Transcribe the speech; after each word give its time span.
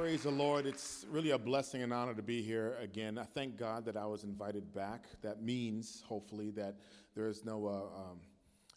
Praise 0.00 0.22
the 0.22 0.30
Lord. 0.30 0.64
It's 0.64 1.04
really 1.10 1.32
a 1.32 1.38
blessing 1.38 1.82
and 1.82 1.92
honor 1.92 2.14
to 2.14 2.22
be 2.22 2.40
here 2.40 2.74
again. 2.80 3.18
I 3.18 3.24
thank 3.24 3.58
God 3.58 3.84
that 3.84 3.98
I 3.98 4.06
was 4.06 4.24
invited 4.24 4.72
back. 4.72 5.04
That 5.20 5.42
means, 5.42 6.02
hopefully, 6.06 6.48
that 6.52 6.76
there 7.14 7.28
is 7.28 7.44
no 7.44 7.66
uh, 7.66 8.00
um, 8.00 8.20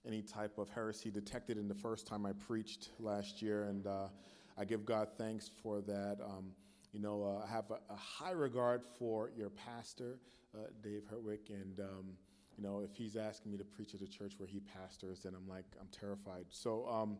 any 0.05 0.21
type 0.21 0.57
of 0.57 0.67
heresy 0.67 1.09
detected 1.09 1.57
in 1.57 1.69
the 1.69 1.75
first 1.75 2.05
time 2.05 2.25
I 2.25 2.33
preached 2.33 2.89
last 2.99 3.41
year, 3.41 3.63
and 3.69 3.87
uh, 3.87 4.09
I 4.57 4.65
give 4.65 4.85
God 4.85 5.07
thanks 5.17 5.49
for 5.61 5.79
that. 5.83 6.17
Um, 6.21 6.51
you 6.91 6.99
know, 6.99 7.23
uh, 7.23 7.45
I 7.45 7.49
have 7.49 7.71
a, 7.71 7.79
a, 7.89 7.95
high 7.95 8.31
regard 8.31 8.81
for 8.99 9.31
your 9.33 9.49
pastor, 9.49 10.19
uh, 10.53 10.65
Dave 10.81 11.03
Hertwick, 11.09 11.49
and 11.51 11.79
um, 11.79 12.17
you 12.57 12.65
know, 12.65 12.81
if 12.81 12.97
he's 12.97 13.15
asking 13.15 13.53
me 13.53 13.57
to 13.59 13.63
preach 13.63 13.95
at 13.95 14.01
a 14.01 14.07
church 14.07 14.33
where 14.39 14.47
he 14.47 14.59
pastors, 14.59 15.21
then 15.21 15.35
I'm 15.37 15.47
like, 15.47 15.65
I'm 15.79 15.87
terrified. 15.87 16.47
So, 16.49 16.85
um, 16.85 17.17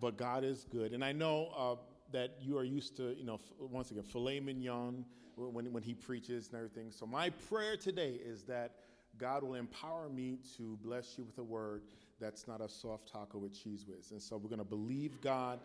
but 0.00 0.16
God 0.16 0.42
is 0.42 0.66
good, 0.68 0.92
and 0.92 1.04
I 1.04 1.12
know 1.12 1.52
uh, 1.56 1.76
that 2.12 2.36
you 2.40 2.56
are 2.56 2.64
used 2.64 2.96
to, 2.96 3.14
you 3.16 3.24
know, 3.24 3.40
once 3.58 3.90
again, 3.90 4.02
filet 4.02 4.40
mignon 4.40 5.04
when, 5.36 5.72
when 5.72 5.82
he 5.82 5.94
preaches 5.94 6.48
and 6.48 6.56
everything. 6.56 6.90
So, 6.90 7.06
my 7.06 7.30
prayer 7.30 7.76
today 7.76 8.18
is 8.24 8.42
that 8.44 8.72
God 9.18 9.42
will 9.42 9.54
empower 9.54 10.08
me 10.08 10.38
to 10.56 10.78
bless 10.82 11.18
you 11.18 11.24
with 11.24 11.38
a 11.38 11.42
word 11.42 11.82
that's 12.20 12.48
not 12.48 12.60
a 12.60 12.68
soft 12.68 13.10
taco 13.10 13.38
with 13.38 13.52
cheese 13.52 13.84
whiz. 13.86 14.10
And 14.10 14.20
so, 14.20 14.36
we're 14.36 14.48
going 14.48 14.58
to 14.58 14.64
believe 14.64 15.20
God 15.20 15.60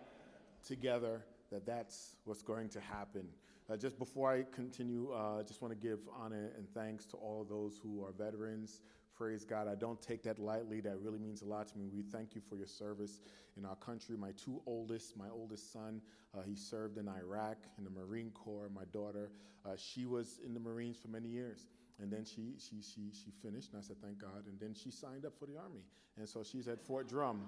together 0.66 1.24
that 1.52 1.66
that's 1.66 2.16
what's 2.26 2.42
going 2.42 2.70
to 2.70 2.80
happen. 2.80 3.26
Uh, 3.70 3.78
just 3.78 3.98
before 3.98 4.32
I 4.32 4.44
continue, 4.54 5.10
uh, 5.14 5.38
I 5.38 5.40
uh, 5.40 5.44
just 5.44 5.62
want 5.62 5.74
to 5.74 5.88
give 5.88 6.00
honor 6.20 6.52
and 6.58 6.68
thanks 6.74 7.06
to 7.06 7.18
all 7.18 7.46
those 7.48 7.80
who 7.82 8.04
are 8.04 8.12
veterans, 8.12 8.82
Praise 9.16 9.46
God. 9.46 9.68
I 9.68 9.76
don't 9.76 10.02
take 10.02 10.24
that 10.24 10.40
lightly. 10.40 10.82
That 10.82 11.00
really 11.00 11.20
means 11.20 11.44
a 11.44 11.46
lot 11.46 11.68
to 11.68 11.78
me. 11.78 11.88
We 11.94 12.02
thank 12.02 12.34
you 12.34 12.42
for 12.42 12.56
your 12.56 12.68
service 12.68 13.20
in 13.58 13.66
our 13.66 13.76
country. 13.76 14.18
My 14.18 14.32
two 14.32 14.62
oldest, 14.66 15.16
my 15.16 15.30
oldest 15.32 15.72
son, 15.72 16.02
uh, 16.36 16.42
he 16.42 16.56
served 16.56 16.98
in 16.98 17.08
Iraq 17.08 17.58
in 17.78 17.84
the 17.84 17.92
Marine 17.92 18.32
Corps. 18.32 18.70
My 18.74 18.86
daughter, 18.92 19.30
uh, 19.66 19.76
she 19.78 20.06
was 20.06 20.40
in 20.44 20.54
the 20.54 20.60
Marines 20.60 20.98
for 20.98 21.10
many 21.10 21.28
years. 21.28 21.68
And 22.02 22.12
then 22.12 22.26
she, 22.26 22.56
she, 22.58 22.82
she, 22.82 23.12
she 23.14 23.32
finished, 23.44 23.72
and 23.72 23.80
I 23.80 23.86
said, 23.86 23.98
thank 24.02 24.18
God. 24.18 24.48
And 24.48 24.60
then 24.60 24.74
she 24.74 24.90
signed 24.90 25.26
up 25.26 25.34
for 25.38 25.46
the 25.46 25.58
Army. 25.58 25.84
And 26.18 26.28
so 26.28 26.44
she's 26.44 26.68
at 26.68 26.82
Fort 26.82 27.08
Drum. 27.08 27.42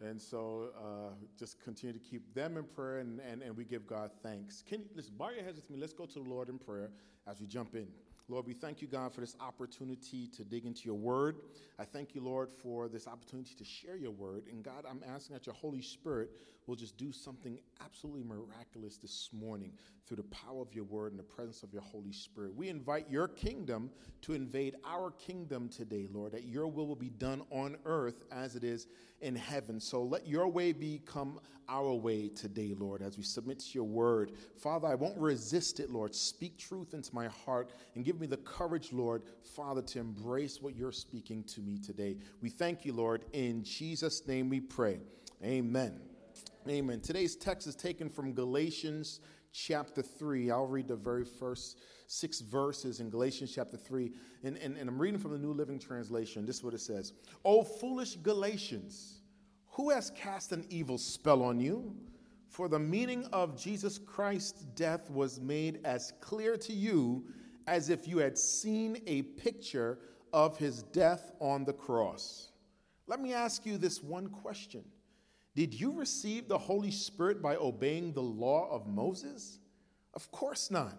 And 0.00 0.20
so 0.20 0.70
uh, 0.76 1.14
just 1.38 1.62
continue 1.62 1.92
to 1.92 2.00
keep 2.00 2.34
them 2.34 2.56
in 2.56 2.64
prayer, 2.64 2.98
and, 2.98 3.20
and, 3.20 3.42
and 3.42 3.56
we 3.56 3.64
give 3.64 3.86
God 3.86 4.10
thanks. 4.24 4.64
Can 4.68 4.80
you, 4.80 4.86
listen, 4.96 5.14
bow 5.16 5.30
your 5.30 5.44
heads 5.44 5.56
with 5.56 5.70
me. 5.70 5.78
Let's 5.78 5.92
go 5.92 6.04
to 6.04 6.14
the 6.14 6.28
Lord 6.28 6.48
in 6.48 6.58
prayer 6.58 6.90
as 7.28 7.40
we 7.40 7.46
jump 7.46 7.76
in. 7.76 7.86
Lord, 8.32 8.46
we 8.46 8.54
thank 8.54 8.80
you, 8.80 8.88
God, 8.88 9.12
for 9.12 9.20
this 9.20 9.36
opportunity 9.40 10.26
to 10.28 10.42
dig 10.42 10.64
into 10.64 10.86
your 10.86 10.94
word. 10.94 11.36
I 11.78 11.84
thank 11.84 12.14
you, 12.14 12.22
Lord, 12.22 12.48
for 12.50 12.88
this 12.88 13.06
opportunity 13.06 13.54
to 13.58 13.64
share 13.64 13.94
your 13.94 14.10
word. 14.10 14.44
And 14.50 14.64
God, 14.64 14.86
I'm 14.88 15.02
asking 15.06 15.34
that 15.34 15.44
your 15.44 15.54
Holy 15.54 15.82
Spirit 15.82 16.30
will 16.66 16.76
just 16.76 16.96
do 16.96 17.12
something 17.12 17.58
absolutely 17.84 18.22
miraculous 18.22 18.96
this 18.96 19.30
morning 19.32 19.72
through 20.06 20.16
the 20.16 20.22
power 20.24 20.60
of 20.60 20.74
your 20.74 20.84
word 20.84 21.12
and 21.12 21.18
the 21.18 21.24
presence 21.24 21.62
of 21.62 21.72
your 21.72 21.82
Holy 21.82 22.12
Spirit. 22.12 22.54
We 22.54 22.68
invite 22.68 23.10
your 23.10 23.28
kingdom 23.28 23.90
to 24.22 24.34
invade 24.34 24.76
our 24.84 25.10
kingdom 25.10 25.68
today, 25.68 26.08
Lord, 26.12 26.32
that 26.32 26.44
your 26.44 26.68
will 26.68 26.86
will 26.86 26.96
be 26.96 27.10
done 27.10 27.42
on 27.50 27.76
earth 27.84 28.24
as 28.30 28.56
it 28.56 28.64
is 28.64 28.86
in 29.20 29.34
heaven. 29.34 29.80
So 29.80 30.02
let 30.02 30.26
your 30.26 30.48
way 30.48 30.72
become 30.72 31.40
our 31.68 31.94
way 31.94 32.28
today, 32.28 32.74
Lord, 32.76 33.02
as 33.02 33.16
we 33.16 33.22
submit 33.22 33.60
to 33.60 33.70
your 33.72 33.84
word. 33.84 34.32
Father, 34.56 34.88
I 34.88 34.94
won't 34.94 35.18
resist 35.18 35.80
it, 35.80 35.90
Lord. 35.90 36.14
Speak 36.14 36.58
truth 36.58 36.92
into 36.92 37.14
my 37.14 37.28
heart 37.28 37.72
and 37.94 38.04
give 38.04 38.20
me 38.20 38.26
the 38.26 38.36
courage, 38.38 38.92
Lord, 38.92 39.22
Father, 39.54 39.82
to 39.82 40.00
embrace 40.00 40.60
what 40.60 40.76
you're 40.76 40.92
speaking 40.92 41.44
to 41.44 41.60
me 41.60 41.78
today. 41.78 42.16
We 42.40 42.50
thank 42.50 42.84
you, 42.84 42.92
Lord. 42.92 43.24
In 43.32 43.64
Jesus' 43.64 44.26
name 44.26 44.48
we 44.48 44.60
pray. 44.60 45.00
Amen. 45.42 46.11
Amen. 46.68 47.00
Today's 47.00 47.34
text 47.34 47.66
is 47.66 47.74
taken 47.74 48.08
from 48.08 48.34
Galatians 48.34 49.18
chapter 49.52 50.00
3. 50.00 50.52
I'll 50.52 50.66
read 50.66 50.86
the 50.86 50.94
very 50.94 51.24
first 51.24 51.80
six 52.06 52.40
verses 52.40 53.00
in 53.00 53.10
Galatians 53.10 53.52
chapter 53.52 53.76
3. 53.76 54.12
And, 54.44 54.56
and, 54.58 54.76
and 54.76 54.88
I'm 54.88 54.96
reading 54.96 55.18
from 55.18 55.32
the 55.32 55.38
New 55.38 55.52
Living 55.52 55.80
Translation. 55.80 56.46
This 56.46 56.58
is 56.58 56.64
what 56.64 56.72
it 56.72 56.80
says 56.80 57.14
O 57.44 57.64
foolish 57.64 58.14
Galatians, 58.14 59.22
who 59.70 59.90
has 59.90 60.10
cast 60.10 60.52
an 60.52 60.64
evil 60.70 60.98
spell 60.98 61.42
on 61.42 61.58
you? 61.58 61.96
For 62.46 62.68
the 62.68 62.78
meaning 62.78 63.26
of 63.32 63.60
Jesus 63.60 63.98
Christ's 63.98 64.62
death 64.76 65.10
was 65.10 65.40
made 65.40 65.80
as 65.84 66.12
clear 66.20 66.56
to 66.58 66.72
you 66.72 67.24
as 67.66 67.90
if 67.90 68.06
you 68.06 68.18
had 68.18 68.38
seen 68.38 69.02
a 69.08 69.22
picture 69.22 69.98
of 70.32 70.58
his 70.58 70.84
death 70.84 71.32
on 71.40 71.64
the 71.64 71.72
cross. 71.72 72.52
Let 73.08 73.20
me 73.20 73.32
ask 73.32 73.66
you 73.66 73.78
this 73.78 74.00
one 74.00 74.28
question 74.28 74.84
Did 75.54 75.78
you 75.78 75.92
receive 75.92 76.48
the 76.48 76.58
Holy 76.58 76.90
Spirit 76.90 77.42
by 77.42 77.56
obeying 77.56 78.12
the 78.12 78.22
law 78.22 78.70
of 78.70 78.86
Moses? 78.86 79.58
Of 80.14 80.30
course 80.30 80.70
not. 80.70 80.96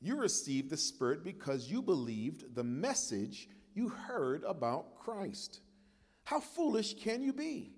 You 0.00 0.16
received 0.16 0.70
the 0.70 0.76
Spirit 0.76 1.22
because 1.22 1.70
you 1.70 1.82
believed 1.82 2.54
the 2.54 2.64
message 2.64 3.48
you 3.74 3.88
heard 3.88 4.42
about 4.44 4.96
Christ. 4.96 5.60
How 6.24 6.40
foolish 6.40 6.94
can 6.94 7.22
you 7.22 7.32
be? 7.32 7.72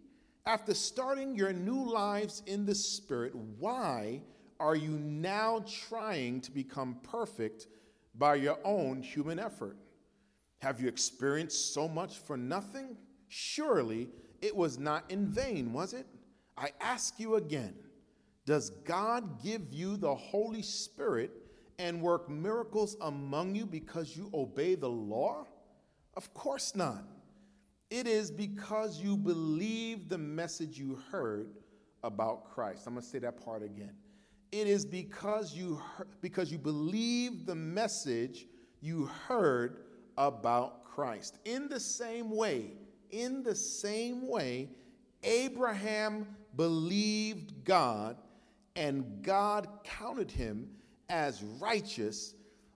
After 0.44 0.74
starting 0.74 1.34
your 1.34 1.52
new 1.52 1.90
lives 1.90 2.42
in 2.46 2.66
the 2.66 2.74
Spirit, 2.74 3.34
why 3.34 4.22
are 4.60 4.76
you 4.76 4.92
now 4.98 5.64
trying 5.88 6.40
to 6.42 6.52
become 6.52 6.98
perfect 7.02 7.66
by 8.14 8.36
your 8.36 8.58
own 8.64 9.02
human 9.02 9.40
effort? 9.40 9.76
Have 10.58 10.80
you 10.80 10.88
experienced 10.88 11.74
so 11.74 11.88
much 11.88 12.18
for 12.18 12.36
nothing? 12.36 12.96
Surely 13.28 14.08
it 14.42 14.54
was 14.54 14.78
not 14.78 15.10
in 15.10 15.26
vain, 15.26 15.72
was 15.72 15.92
it? 15.92 16.06
I 16.56 16.70
ask 16.80 17.18
you 17.18 17.36
again 17.36 17.74
Does 18.44 18.70
God 18.70 19.42
give 19.42 19.72
you 19.72 19.96
the 19.96 20.14
Holy 20.14 20.62
Spirit? 20.62 21.30
and 21.78 22.00
work 22.00 22.28
miracles 22.28 22.96
among 23.02 23.54
you 23.54 23.66
because 23.66 24.16
you 24.16 24.30
obey 24.32 24.74
the 24.74 24.88
law? 24.88 25.46
Of 26.16 26.32
course 26.34 26.74
not. 26.74 27.04
It 27.90 28.06
is 28.06 28.30
because 28.30 29.00
you 29.00 29.16
believe 29.16 30.08
the 30.08 30.18
message 30.18 30.78
you 30.78 30.98
heard 31.10 31.48
about 32.02 32.50
Christ. 32.52 32.86
I'm 32.86 32.94
going 32.94 33.02
to 33.02 33.08
say 33.08 33.18
that 33.20 33.44
part 33.44 33.62
again. 33.62 33.94
It 34.52 34.66
is 34.66 34.84
because 34.84 35.54
you 35.54 35.80
because 36.20 36.50
you 36.50 36.58
believe 36.58 37.46
the 37.46 37.54
message 37.54 38.46
you 38.80 39.06
heard 39.28 39.84
about 40.16 40.84
Christ. 40.84 41.38
In 41.44 41.68
the 41.68 41.80
same 41.80 42.30
way, 42.30 42.70
in 43.16 43.42
the 43.42 43.54
same 43.54 44.28
way, 44.28 44.68
Abraham 45.22 46.26
believed 46.54 47.64
God 47.64 48.16
and 48.76 49.22
God 49.22 49.68
counted 49.84 50.30
him 50.30 50.68
as 51.08 51.42
righteous 51.42 52.34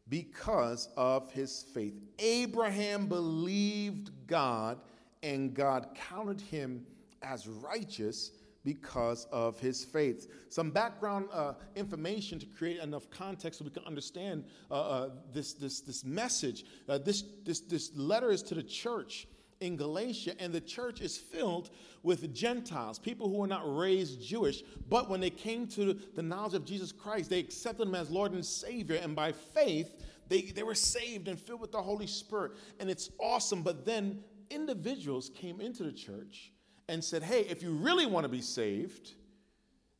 because 0.08 0.88
of 0.96 1.30
his 1.30 1.64
faith. 1.74 1.94
Abraham 2.18 3.06
believed 3.06 4.10
God, 4.26 4.78
and 5.22 5.54
God 5.54 5.88
counted 5.94 6.40
him 6.40 6.84
as 7.22 7.46
righteous 7.46 8.32
because 8.64 9.26
of 9.30 9.58
his 9.60 9.84
faith. 9.84 10.28
Some 10.48 10.70
background 10.70 11.28
uh, 11.32 11.54
information 11.76 12.38
to 12.38 12.46
create 12.46 12.78
enough 12.78 13.08
context 13.10 13.58
so 13.58 13.64
we 13.64 13.70
can 13.70 13.84
understand 13.84 14.44
uh, 14.70 14.74
uh, 14.74 15.10
this, 15.32 15.52
this, 15.54 15.80
this 15.80 16.04
message. 16.04 16.64
Uh, 16.88 16.98
this, 16.98 17.24
this, 17.44 17.60
this 17.60 17.94
letter 17.94 18.30
is 18.30 18.42
to 18.44 18.54
the 18.54 18.62
church 18.62 19.26
in 19.60 19.76
Galatia, 19.76 20.34
and 20.38 20.52
the 20.52 20.60
church 20.60 21.00
is 21.00 21.18
filled 21.18 21.70
with 22.02 22.34
Gentiles, 22.34 22.98
people 22.98 23.28
who 23.28 23.36
were 23.36 23.46
not 23.46 23.62
raised 23.64 24.22
Jewish, 24.22 24.62
but 24.88 25.10
when 25.10 25.20
they 25.20 25.30
came 25.30 25.66
to 25.68 25.94
the 26.14 26.22
knowledge 26.22 26.54
of 26.54 26.64
Jesus 26.64 26.92
Christ, 26.92 27.30
they 27.30 27.38
accepted 27.38 27.86
him 27.86 27.94
as 27.94 28.10
Lord 28.10 28.32
and 28.32 28.44
Savior, 28.44 28.96
and 28.96 29.14
by 29.14 29.32
faith, 29.32 29.92
they, 30.30 30.42
they 30.42 30.62
were 30.62 30.74
saved 30.74 31.28
and 31.28 31.38
filled 31.38 31.60
with 31.60 31.72
the 31.72 31.82
Holy 31.82 32.06
Spirit. 32.06 32.52
And 32.78 32.88
it's 32.88 33.10
awesome. 33.18 33.62
But 33.62 33.84
then 33.84 34.22
individuals 34.48 35.30
came 35.34 35.60
into 35.60 35.82
the 35.82 35.92
church 35.92 36.52
and 36.88 37.02
said, 37.02 37.22
Hey, 37.22 37.40
if 37.50 37.62
you 37.62 37.72
really 37.72 38.06
want 38.06 38.24
to 38.24 38.28
be 38.28 38.40
saved, 38.40 39.14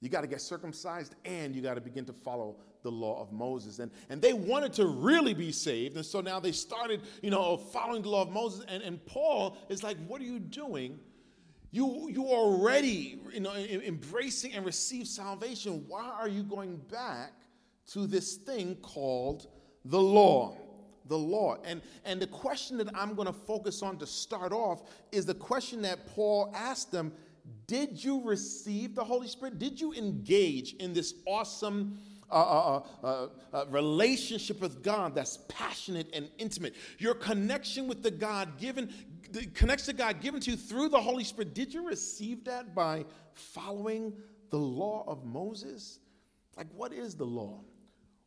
you 0.01 0.09
got 0.09 0.21
to 0.23 0.29
get 0.29 0.41
circumcised 0.41 1.17
and 1.25 1.55
you 1.55 1.61
got 1.61 1.75
to 1.75 1.81
begin 1.81 2.05
to 2.07 2.13
follow 2.13 2.57
the 2.83 2.91
law 2.91 3.21
of 3.21 3.33
Moses. 3.33 3.79
And, 3.79 3.91
and 4.09 4.21
they 4.21 4.33
wanted 4.33 4.73
to 4.75 4.87
really 4.87 5.35
be 5.35 5.53
saved. 5.53 5.97
And 5.97 6.05
so 6.05 6.21
now 6.21 6.41
they 6.41 6.53
started, 6.53 7.03
you 7.23 7.31
know, 7.31 7.57
following 7.57 8.03
the 8.03 8.09
law 8.09 8.23
of 8.23 8.31
Moses. 8.31 8.65
And, 8.69 8.83
and 8.83 9.05
Paul 9.07 9.57
is 9.69 9.83
like, 9.83 9.97
what 10.07 10.21
are 10.21 10.25
you 10.25 10.39
doing? 10.39 10.99
You, 11.73 12.09
you 12.11 12.27
already, 12.27 13.21
you 13.33 13.41
know, 13.41 13.55
embracing 13.55 14.55
and 14.55 14.67
receive 14.67 15.07
salvation. 15.07 15.85
Why 15.87 16.03
are 16.03 16.29
you 16.29 16.43
going 16.43 16.79
back 16.91 17.33
to 17.93 18.07
this 18.07 18.37
thing 18.37 18.77
called 18.77 19.47
the 19.85 20.01
law? 20.01 20.57
The 21.07 21.19
law. 21.19 21.59
And, 21.65 21.81
and 22.05 22.21
the 22.21 22.27
question 22.27 22.77
that 22.79 22.89
I'm 22.95 23.15
going 23.15 23.27
to 23.27 23.33
focus 23.33 23.83
on 23.83 23.99
to 23.99 24.07
start 24.07 24.53
off 24.53 24.83
is 25.13 25.27
the 25.27 25.35
question 25.35 25.83
that 25.83 26.07
Paul 26.09 26.53
asked 26.55 26.91
them 26.91 27.13
Did 27.67 28.03
you 28.03 28.23
receive 28.25 28.97
the 28.97 29.05
Holy 29.05 29.29
Spirit? 29.29 29.59
Did 29.59 29.81
you 29.81 29.93
engage 29.93 30.75
in 30.75 30.93
this 30.93 31.15
awesome 31.27 31.99
uh, 32.37 32.83
uh, 33.03 33.29
uh, 33.53 33.65
relationship 33.69 34.61
with 34.61 34.83
God 34.83 35.15
that's 35.15 35.39
passionate 35.49 36.09
and 36.13 36.29
intimate. 36.39 36.75
Your 36.99 37.15
connection 37.15 37.89
with 37.89 38.03
the 38.03 38.11
God 38.11 38.59
given, 38.59 38.93
the 39.31 39.47
connection 39.47 39.97
to 39.97 40.03
God 40.03 40.21
given 40.21 40.41
to 40.41 40.53
you 40.53 40.57
through 40.57 40.91
the 40.91 41.01
Holy 41.01 41.25
Spirit. 41.25 41.55
Did 41.55 41.73
you 41.75 41.87
receive 41.87 42.45
that 42.45 42.75
by 42.75 43.05
following 43.33 44.13
the 44.51 44.59
law 44.59 45.05
of 45.07 45.25
Moses? 45.25 45.99
Like, 46.57 46.69
what 46.75 46.93
is 46.93 47.15
the 47.15 47.25
law? 47.25 47.61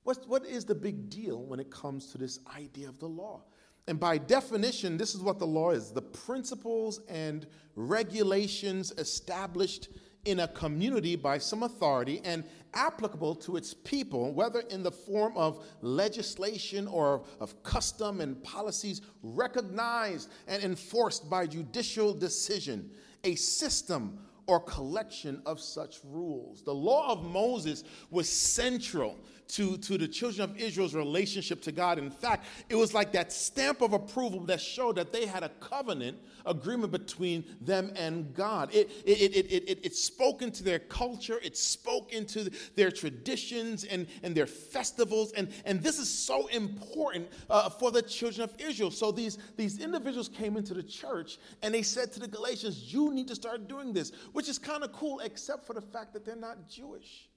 What's, 0.04 0.28
what 0.28 0.46
is 0.46 0.66
the 0.66 0.76
big 0.76 1.10
deal 1.10 1.44
when 1.44 1.60
it 1.60 1.72
comes 1.72 2.12
to 2.12 2.18
this 2.18 2.40
idea 2.58 2.90
of 2.90 3.00
the 3.00 3.08
law? 3.08 3.44
And 3.88 4.00
by 4.00 4.18
definition, 4.18 4.98
this 4.98 5.14
is 5.14 5.22
what 5.22 5.40
the 5.40 5.48
law 5.48 5.72
is 5.72 5.92
the 5.92 6.02
principles 6.02 7.02
and 7.10 7.46
regulations 7.76 8.94
established 8.98 9.90
in 10.26 10.40
a 10.40 10.48
community 10.48 11.16
by 11.16 11.38
some 11.38 11.64
authority 11.64 12.22
and 12.24 12.44
applicable 12.74 13.36
to 13.36 13.58
its 13.58 13.74
people, 13.74 14.34
whether 14.34 14.62
in 14.62 14.84
the 14.84 14.92
form 14.92 15.36
of 15.36 15.66
legislation 15.82 16.88
or 16.88 17.24
of 17.40 17.62
custom 17.64 18.22
and 18.22 18.42
policies 18.44 19.02
recognized 19.22 20.30
and 20.48 20.64
enforced 20.64 21.30
by 21.30 21.46
judicial 21.46 22.14
decision, 22.14 22.90
a 23.24 23.36
system 23.36 24.18
or 24.48 24.60
collection 24.60 25.42
of 25.46 25.60
such 25.60 26.00
rules. 26.04 26.64
The 26.64 26.74
law 26.74 27.12
of 27.12 27.24
Moses 27.24 27.84
was 28.10 28.30
central 28.30 29.18
to, 29.50 29.78
to 29.78 29.98
the 29.98 30.08
children 30.08 30.50
of 30.50 30.58
Israel's 30.58 30.96
relationship 30.96 31.62
to 31.64 31.72
God. 31.72 31.98
In 31.98 32.10
fact, 32.10 32.46
it 32.70 32.76
was 32.76 32.94
like 32.94 33.12
that 33.14 33.32
stamp 33.32 33.82
of 33.82 33.94
approval 33.94 34.42
that 34.46 34.62
showed 34.62 34.96
that 34.96 35.12
they 35.12 35.26
had 35.26 35.44
a 35.44 35.50
covenant 35.50 36.18
agreement 36.46 36.92
between 36.92 37.44
them 37.62 37.92
and 37.96 38.34
God. 38.34 38.74
It, 38.74 38.90
it, 39.06 39.36
it, 39.36 39.52
it, 39.52 39.70
it, 39.70 39.86
it 39.86 39.96
spoke 39.96 40.42
into 40.42 40.64
their 40.64 40.80
culture, 40.80 41.40
it 41.44 41.58
spoke 41.58 42.12
into 42.12 42.52
their 42.76 42.92
traditions 42.92 43.84
and, 43.84 44.08
and 44.24 44.36
their 44.36 44.48
festivals. 44.48 45.32
And, 45.34 45.50
and 45.66 45.82
this 45.82 46.00
is 46.00 46.10
so 46.10 46.48
important 46.48 47.30
uh, 47.50 47.70
for 47.70 47.92
the 47.92 48.02
children 48.02 48.44
of 48.44 48.54
Israel. 48.60 48.92
So 48.92 49.12
these, 49.12 49.38
these 49.58 49.80
individuals 49.80 50.30
came 50.30 50.58
into 50.58 50.74
the 50.74 50.84
church 50.84 51.38
and 51.62 51.74
they 51.74 51.82
said 51.84 52.12
to 52.14 52.20
the 52.20 52.28
Galatians, 52.28 52.94
You 52.94 53.14
need 53.14 53.28
to 53.28 53.36
start 53.36 53.68
doing 53.68 53.94
this, 53.94 54.12
which 54.34 54.50
is 54.50 54.58
kind 54.58 54.84
of 54.84 54.92
cool, 54.92 55.20
except 55.20 55.66
for 55.66 55.74
the 55.74 55.82
fact 55.82 56.14
that 56.14 56.26
they're 56.26 56.36
not 56.36 56.70
Jewish. 56.70 57.30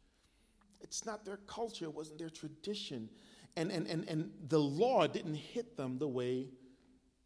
It's 0.80 1.04
not 1.04 1.24
their 1.24 1.38
culture, 1.38 1.84
it 1.86 1.94
wasn't 1.94 2.18
their 2.18 2.30
tradition. 2.30 3.08
And, 3.56 3.70
and, 3.70 3.86
and, 3.86 4.08
and 4.08 4.30
the 4.48 4.58
law 4.58 5.06
didn't 5.06 5.34
hit 5.34 5.76
them 5.76 5.98
the 5.98 6.08
way 6.08 6.48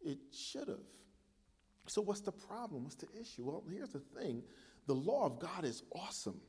it 0.01 0.17
should 0.31 0.69
have. 0.69 0.79
So, 1.87 2.01
what's 2.01 2.21
the 2.21 2.31
problem? 2.31 2.83
What's 2.83 2.95
the 2.95 3.07
issue? 3.19 3.45
Well, 3.45 3.63
here's 3.69 3.89
the 3.89 3.99
thing 3.99 4.43
the 4.87 4.93
law 4.93 5.25
of 5.25 5.39
God 5.39 5.65
is 5.65 5.83
awesome. 5.93 6.39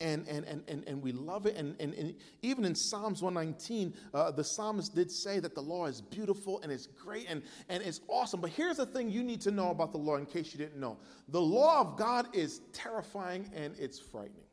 And, 0.00 0.26
and, 0.28 0.44
and, 0.44 0.64
and, 0.66 0.84
and 0.88 1.00
we 1.00 1.12
love 1.12 1.46
it. 1.46 1.56
And, 1.56 1.76
and, 1.80 1.94
and 1.94 2.16
even 2.42 2.64
in 2.64 2.74
Psalms 2.74 3.22
119, 3.22 3.94
uh, 4.12 4.32
the 4.32 4.42
psalmist 4.42 4.94
did 4.94 5.10
say 5.10 5.38
that 5.38 5.54
the 5.54 5.60
law 5.60 5.86
is 5.86 6.02
beautiful 6.02 6.60
and 6.62 6.72
it's 6.72 6.88
great 6.88 7.26
and, 7.28 7.42
and 7.68 7.80
it's 7.82 8.00
awesome. 8.08 8.40
But 8.40 8.50
here's 8.50 8.78
the 8.78 8.86
thing 8.86 9.08
you 9.08 9.22
need 9.22 9.40
to 9.42 9.52
know 9.52 9.70
about 9.70 9.92
the 9.92 9.98
law 9.98 10.16
in 10.16 10.26
case 10.26 10.52
you 10.52 10.58
didn't 10.58 10.80
know 10.80 10.98
the 11.28 11.40
law 11.40 11.80
of 11.80 11.96
God 11.96 12.26
is 12.34 12.60
terrifying 12.72 13.48
and 13.54 13.74
it's 13.78 14.00
frightening. 14.00 14.44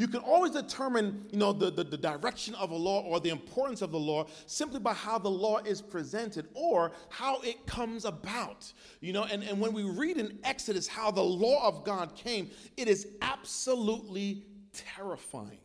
You 0.00 0.08
can 0.08 0.20
always 0.20 0.52
determine, 0.52 1.26
you 1.30 1.38
know, 1.38 1.52
the, 1.52 1.70
the, 1.70 1.84
the, 1.84 1.98
direction 1.98 2.54
of 2.54 2.70
a 2.70 2.74
law 2.74 3.02
or 3.02 3.20
the 3.20 3.28
importance 3.28 3.82
of 3.82 3.90
the 3.90 3.98
law 3.98 4.28
simply 4.46 4.80
by 4.80 4.94
how 4.94 5.18
the 5.18 5.28
law 5.28 5.58
is 5.58 5.82
presented 5.82 6.48
or 6.54 6.92
how 7.10 7.42
it 7.42 7.66
comes 7.66 8.06
about. 8.06 8.72
You 9.02 9.12
know, 9.12 9.24
and, 9.24 9.44
and 9.44 9.60
when 9.60 9.74
we 9.74 9.82
read 9.82 10.16
in 10.16 10.38
Exodus 10.42 10.88
how 10.88 11.10
the 11.10 11.22
law 11.22 11.68
of 11.68 11.84
God 11.84 12.14
came, 12.14 12.48
it 12.78 12.88
is 12.88 13.08
absolutely 13.20 14.46
terrifying. 14.72 15.58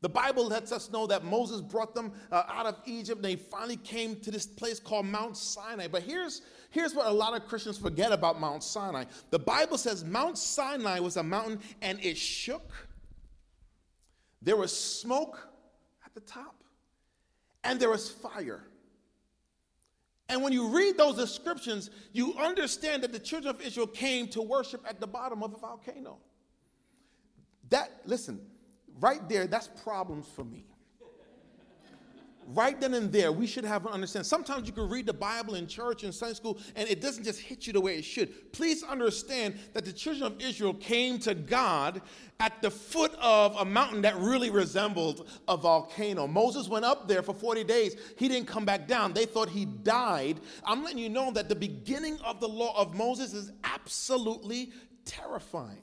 The 0.00 0.08
Bible 0.08 0.46
lets 0.46 0.72
us 0.72 0.90
know 0.90 1.06
that 1.06 1.24
Moses 1.24 1.60
brought 1.60 1.94
them 1.94 2.12
uh, 2.32 2.44
out 2.48 2.64
of 2.64 2.76
Egypt 2.86 3.18
and 3.18 3.24
they 3.26 3.36
finally 3.36 3.76
came 3.76 4.16
to 4.20 4.30
this 4.30 4.46
place 4.46 4.80
called 4.80 5.04
Mount 5.04 5.36
Sinai. 5.36 5.88
But 5.88 6.04
here's, 6.04 6.40
here's 6.70 6.94
what 6.94 7.06
a 7.06 7.12
lot 7.12 7.36
of 7.36 7.46
Christians 7.46 7.76
forget 7.76 8.12
about 8.12 8.40
Mount 8.40 8.64
Sinai. 8.64 9.04
The 9.28 9.40
Bible 9.40 9.76
says 9.76 10.06
Mount 10.06 10.38
Sinai 10.38 11.00
was 11.00 11.18
a 11.18 11.22
mountain 11.22 11.60
and 11.82 12.02
it 12.02 12.16
shook 12.16 12.87
there 14.42 14.56
was 14.56 14.76
smoke 14.76 15.38
at 16.04 16.14
the 16.14 16.20
top, 16.20 16.62
and 17.64 17.78
there 17.80 17.90
was 17.90 18.10
fire. 18.10 18.64
And 20.28 20.42
when 20.42 20.52
you 20.52 20.68
read 20.68 20.96
those 20.96 21.16
descriptions, 21.16 21.90
you 22.12 22.34
understand 22.34 23.02
that 23.02 23.12
the 23.12 23.18
children 23.18 23.54
of 23.54 23.62
Israel 23.62 23.86
came 23.86 24.28
to 24.28 24.42
worship 24.42 24.84
at 24.86 25.00
the 25.00 25.06
bottom 25.06 25.42
of 25.42 25.54
a 25.54 25.58
volcano. 25.58 26.18
That, 27.70 27.90
listen, 28.04 28.40
right 29.00 29.26
there, 29.28 29.46
that's 29.46 29.68
problems 29.82 30.26
for 30.34 30.44
me 30.44 30.66
right 32.54 32.80
then 32.80 32.94
and 32.94 33.12
there, 33.12 33.32
we 33.32 33.46
should 33.46 33.64
have 33.64 33.86
an 33.86 33.92
understanding. 33.92 34.24
Sometimes 34.24 34.66
you 34.66 34.72
can 34.72 34.88
read 34.88 35.06
the 35.06 35.12
Bible 35.12 35.54
in 35.54 35.66
church 35.66 36.04
and 36.04 36.14
Sunday 36.14 36.34
school, 36.34 36.58
and 36.76 36.88
it 36.88 37.00
doesn't 37.00 37.24
just 37.24 37.40
hit 37.40 37.66
you 37.66 37.72
the 37.72 37.80
way 37.80 37.98
it 37.98 38.04
should. 38.04 38.52
Please 38.52 38.82
understand 38.82 39.58
that 39.74 39.84
the 39.84 39.92
children 39.92 40.32
of 40.32 40.40
Israel 40.40 40.74
came 40.74 41.18
to 41.20 41.34
God 41.34 42.00
at 42.40 42.62
the 42.62 42.70
foot 42.70 43.14
of 43.20 43.56
a 43.56 43.64
mountain 43.64 44.02
that 44.02 44.16
really 44.16 44.50
resembled 44.50 45.28
a 45.48 45.56
volcano. 45.56 46.26
Moses 46.26 46.68
went 46.68 46.84
up 46.84 47.08
there 47.08 47.22
for 47.22 47.34
40 47.34 47.64
days. 47.64 47.96
He 48.16 48.28
didn't 48.28 48.46
come 48.46 48.64
back 48.64 48.86
down. 48.86 49.12
They 49.12 49.26
thought 49.26 49.48
he 49.48 49.64
died. 49.64 50.40
I'm 50.64 50.84
letting 50.84 50.98
you 50.98 51.08
know 51.08 51.30
that 51.32 51.48
the 51.48 51.56
beginning 51.56 52.18
of 52.24 52.40
the 52.40 52.48
law 52.48 52.80
of 52.80 52.94
Moses 52.94 53.34
is 53.34 53.52
absolutely 53.64 54.72
terrifying. 55.04 55.82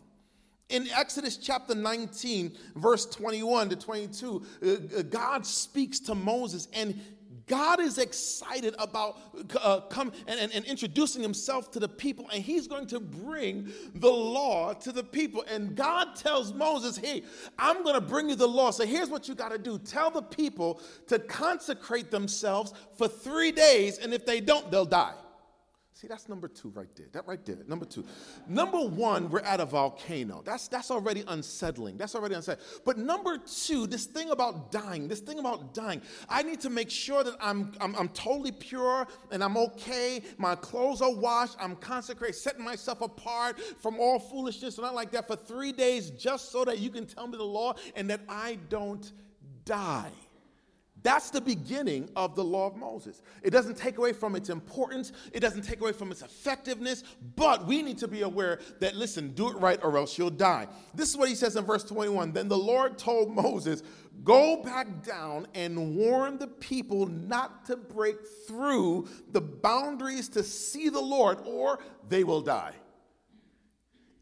In 0.69 0.88
Exodus 0.89 1.38
chapter 1.38 1.75
19, 1.75 2.57
verse 2.75 3.06
21 3.06 3.69
to 3.69 3.75
22, 3.75 4.41
uh, 4.63 4.69
uh, 4.69 5.01
God 5.03 5.45
speaks 5.45 6.00
to 6.01 6.15
Moses 6.15 6.67
and 6.73 7.00
God 7.47 7.79
is 7.79 8.00
excited 8.00 8.73
about 8.79 9.17
uh, 9.62 9.81
come 9.81 10.12
and, 10.27 10.39
and, 10.39 10.51
and, 10.51 10.65
introducing 10.65 11.21
himself 11.21 11.69
to 11.71 11.79
the 11.79 11.88
people, 11.88 12.27
and 12.33 12.44
he's 12.44 12.67
going 12.67 12.88
to 12.88 13.00
bring 13.00 13.71
the 13.94 14.09
law 14.09 14.73
to 14.73 14.91
the 14.91 15.03
people. 15.03 15.45
And 15.47 15.75
God 15.75 16.15
tells 16.15 16.53
Moses, 16.53 16.97
Hey, 16.97 17.23
I'm 17.59 17.83
going 17.83 17.95
to 17.95 18.01
bring 18.01 18.29
you 18.29 18.35
the 18.35 18.47
law. 18.47 18.71
So 18.71 18.83
here's 18.83 19.09
what 19.09 19.27
you 19.27 19.35
got 19.35 19.51
to 19.51 19.59
do 19.59 19.77
tell 19.77 20.09
the 20.09 20.23
people 20.23 20.81
to 21.07 21.19
consecrate 21.19 22.09
themselves 22.09 22.73
for 22.97 23.07
three 23.07 23.51
days, 23.51 24.00
and 24.00 24.13
if 24.13 24.25
they 24.25 24.41
don't, 24.41 24.71
they'll 24.71 24.85
die. 24.85 25.13
See, 25.95 26.07
that's 26.07 26.27
number 26.27 26.50
two 26.50 26.74
right 26.75 26.94
there. 26.97 27.06
That 27.13 27.25
right 27.25 27.44
there. 27.45 27.59
Number 27.69 27.86
two. 27.86 28.03
Number 28.50 28.81
one, 28.81 29.30
we're 29.30 29.39
at 29.39 29.62
a 29.62 29.65
volcano. 29.65 30.42
That's 30.44 30.68
that's 30.68 30.92
already 30.92 31.24
unsettling. 31.25 31.95
That's 31.95 32.15
already 32.15 32.36
unsettling. 32.36 32.68
But 32.83 32.97
number 32.97 33.38
two, 33.38 33.88
this 33.88 34.06
thing 34.06 34.30
about 34.31 34.74
dying, 34.74 35.07
this 35.07 35.21
thing 35.21 35.39
about 35.39 35.74
dying, 35.74 36.01
I 36.27 36.44
need 36.44 36.59
to 36.62 36.69
make 36.69 36.89
sure 36.89 37.24
that 37.24 37.38
I'm 37.39 37.71
I'm, 37.80 37.95
I'm 37.95 38.09
totally 38.09 38.51
pure 38.51 39.07
and 39.31 39.42
I'm 39.42 39.56
okay. 39.56 40.21
My 40.38 40.56
clothes 40.56 41.01
are 41.01 41.13
washed. 41.13 41.56
I'm 41.62 41.77
consecrated, 41.77 42.36
setting 42.36 42.65
myself 42.65 43.00
apart 43.00 43.57
from 43.80 43.97
all 43.97 44.19
foolishness 44.19 44.77
and 44.77 44.83
not 44.83 44.95
like 44.95 45.12
that 45.12 45.27
for 45.27 45.38
three 45.38 45.71
days, 45.71 46.09
just 46.09 46.51
so 46.51 46.65
that 46.65 46.80
you 46.80 46.89
can 46.89 47.06
tell 47.06 47.25
me 47.25 47.37
the 47.37 47.44
law 47.45 47.73
and 47.95 48.09
that 48.09 48.19
I 48.28 48.57
don't 48.68 49.09
die. 49.64 50.11
That's 51.06 51.30
the 51.30 51.40
beginning 51.40 52.09
of 52.16 52.35
the 52.35 52.44
law 52.44 52.66
of 52.66 52.78
Moses. 52.78 53.21
It 53.44 53.52
doesn't 53.52 53.78
take 53.78 54.00
away 54.00 54.12
from 54.12 54.35
its 54.35 54.50
importance, 54.50 55.12
it 55.33 55.40
doesn't 55.40 55.62
take 55.62 55.80
away 55.80 55.92
from 55.92 56.12
its 56.12 56.24
effectiveness, 56.24 57.04
but 57.35 57.68
we 57.68 57.83
need 57.83 58.00
to 58.00 58.07
be 58.07 58.24
aware 58.24 58.59
that, 58.80 58.95
listen, 58.95 59.30
do 59.33 59.52
it 59.52 59.56
right 59.57 59.80
or 59.83 60.00
else 60.00 60.18
you'll 60.18 60.31
die. 60.31 60.68
This 60.95 61.12
is 61.12 61.16
what 61.16 61.30
he 61.30 61.35
says 61.35 61.57
in 61.57 61.64
verse 61.64 61.83
21 61.83 62.31
Then 62.31 62.47
the 62.47 62.57
Lord 62.57 62.97
told 62.97 63.30
Moses, 63.35 63.83
Go 64.24 64.64
back 64.64 65.04
down 65.04 65.45
and 65.54 65.95
warn 65.95 66.40
the 66.40 66.47
people 66.47 67.06
not 67.06 67.66
to 67.66 67.78
break 67.78 68.16
through 68.47 69.07
the 69.31 69.42
boundaries 69.42 70.28
to 70.30 70.42
see 70.42 70.90
the 70.90 71.00
Lord, 71.00 71.38
or 71.45 71.81
they 72.09 72.24
will 72.24 72.42
die. 72.42 72.74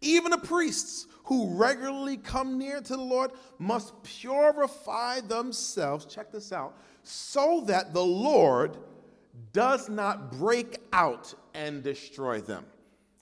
Even 0.03 0.31
the 0.31 0.37
priests 0.37 1.07
who 1.23 1.55
regularly 1.55 2.17
come 2.17 2.57
near 2.57 2.81
to 2.81 2.95
the 2.95 3.01
Lord 3.01 3.31
must 3.57 4.03
purify 4.03 5.21
themselves, 5.21 6.05
check 6.05 6.31
this 6.31 6.51
out, 6.51 6.77
so 7.03 7.63
that 7.67 7.93
the 7.93 8.03
Lord 8.03 8.77
does 9.53 9.89
not 9.89 10.31
break 10.31 10.79
out 10.91 11.33
and 11.53 11.81
destroy 11.81 12.41
them. 12.41 12.65